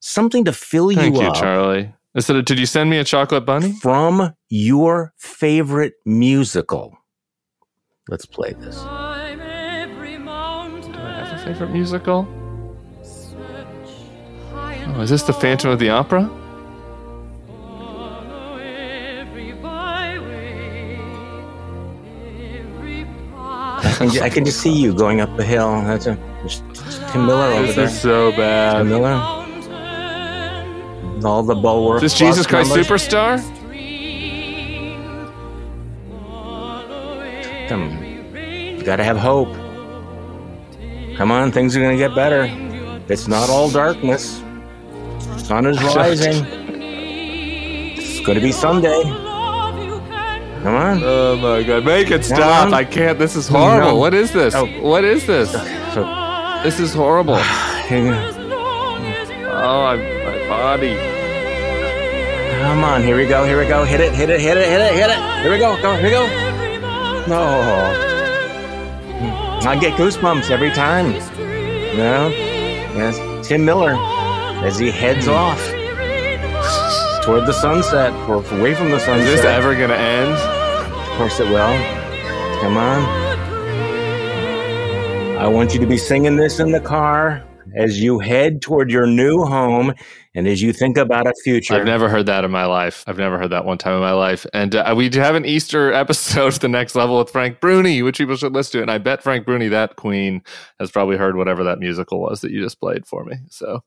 [0.00, 1.02] something to fill you up.
[1.02, 1.36] Thank you, you up.
[1.36, 1.94] Charlie.
[2.14, 6.97] Instead did you send me a chocolate bunny from your favorite musical?
[8.08, 8.76] Let's play this.
[8.76, 9.36] Do I
[11.24, 12.26] have a favorite musical?
[14.90, 16.30] Oh, is this the Phantom of the Opera?
[24.00, 25.82] I can, just see you going up the hill.
[25.82, 26.16] That's a
[27.12, 27.86] Tim Miller over this there.
[27.86, 28.78] This is so bad.
[28.78, 29.20] Tim Miller.
[31.24, 32.02] All the bulwark.
[32.02, 32.86] Is this Jesus Christ numbers.
[32.86, 33.42] Superstar?
[37.68, 37.97] Come,
[38.88, 39.52] you got to have hope.
[41.18, 42.48] Come on, things are going to get better.
[43.08, 44.42] It's not all darkness.
[45.36, 46.42] Sun is rising.
[47.98, 49.02] It's going to be Sunday.
[49.02, 51.02] Come on.
[51.04, 51.84] Oh my God!
[51.84, 52.72] Make it stop!
[52.72, 53.18] I can't.
[53.18, 53.88] This is horrible.
[53.88, 53.96] No.
[53.96, 54.54] What is this?
[54.54, 54.64] Oh.
[54.80, 55.52] What is this?
[55.92, 56.04] So,
[56.64, 57.34] this is horrible.
[57.36, 57.40] oh,
[59.84, 60.96] I'm, my body.
[62.62, 63.84] Come on, here we go, here we go.
[63.84, 65.42] Hit it, hit it, hit it, hit it, hit it.
[65.42, 66.26] Here we go, go, here we go.
[67.26, 68.07] No.
[69.66, 71.12] I get goosebumps every time.
[71.12, 72.28] You know?
[72.94, 73.46] Yes.
[73.46, 73.94] Tim Miller
[74.64, 75.32] as he heads hmm.
[75.32, 75.60] off
[77.24, 79.26] toward the sunset or away from the sunset.
[79.26, 80.32] Is this ever going to end?
[80.32, 81.98] Of course it will.
[82.60, 83.28] Come on.
[85.38, 87.44] I want you to be singing this in the car
[87.74, 89.94] as you head toward your new home
[90.34, 91.74] and as you think about a future.
[91.74, 93.04] I've never heard that in my life.
[93.06, 94.46] I've never heard that one time in my life.
[94.52, 98.18] And uh, we do have an Easter episode, The Next Level with Frank Bruni, which
[98.18, 98.82] people should listen to.
[98.82, 100.42] And I bet Frank Bruni, that queen,
[100.78, 103.36] has probably heard whatever that musical was that you just played for me.
[103.50, 103.82] So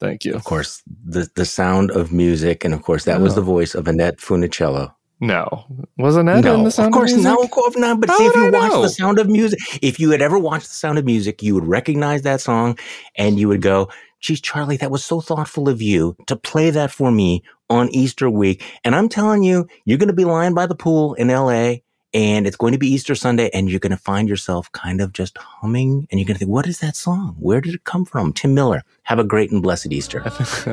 [0.00, 0.34] thank you.
[0.34, 2.64] Of course, the, the sound of music.
[2.64, 4.94] And of course, that was the voice of Annette Funicello.
[5.22, 5.66] No,
[5.98, 8.00] wasn't that no, in the Sound of Course, of no, of course not.
[8.00, 10.66] But How see, if you watch The Sound of Music, if you had ever watched
[10.66, 12.76] The Sound of Music, you would recognize that song,
[13.14, 16.90] and you would go, "Geez, Charlie, that was so thoughtful of you to play that
[16.90, 20.66] for me on Easter week." And I'm telling you, you're going to be lying by
[20.66, 21.84] the pool in L.A
[22.14, 25.12] and it's going to be Easter Sunday, and you're going to find yourself kind of
[25.12, 27.36] just humming, and you're going to think, "What is that song?
[27.38, 28.82] Where did it come from?" Tim Miller.
[29.04, 30.22] Have a great and blessed Easter.
[30.24, 30.28] I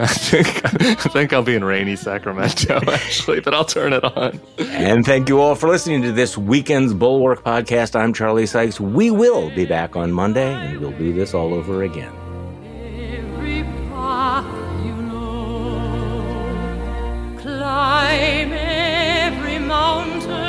[0.05, 0.63] think,
[1.05, 4.39] I think, I'll be in rainy Sacramento actually, but I'll turn it on.
[4.59, 7.95] and thank you all for listening to this weekend's Bulwark podcast.
[7.99, 8.79] I'm Charlie Sykes.
[8.79, 12.13] We will be back on Monday, and we'll do this all over again.
[12.99, 14.45] Every part
[14.85, 16.19] you know,
[17.39, 20.48] climb every mountain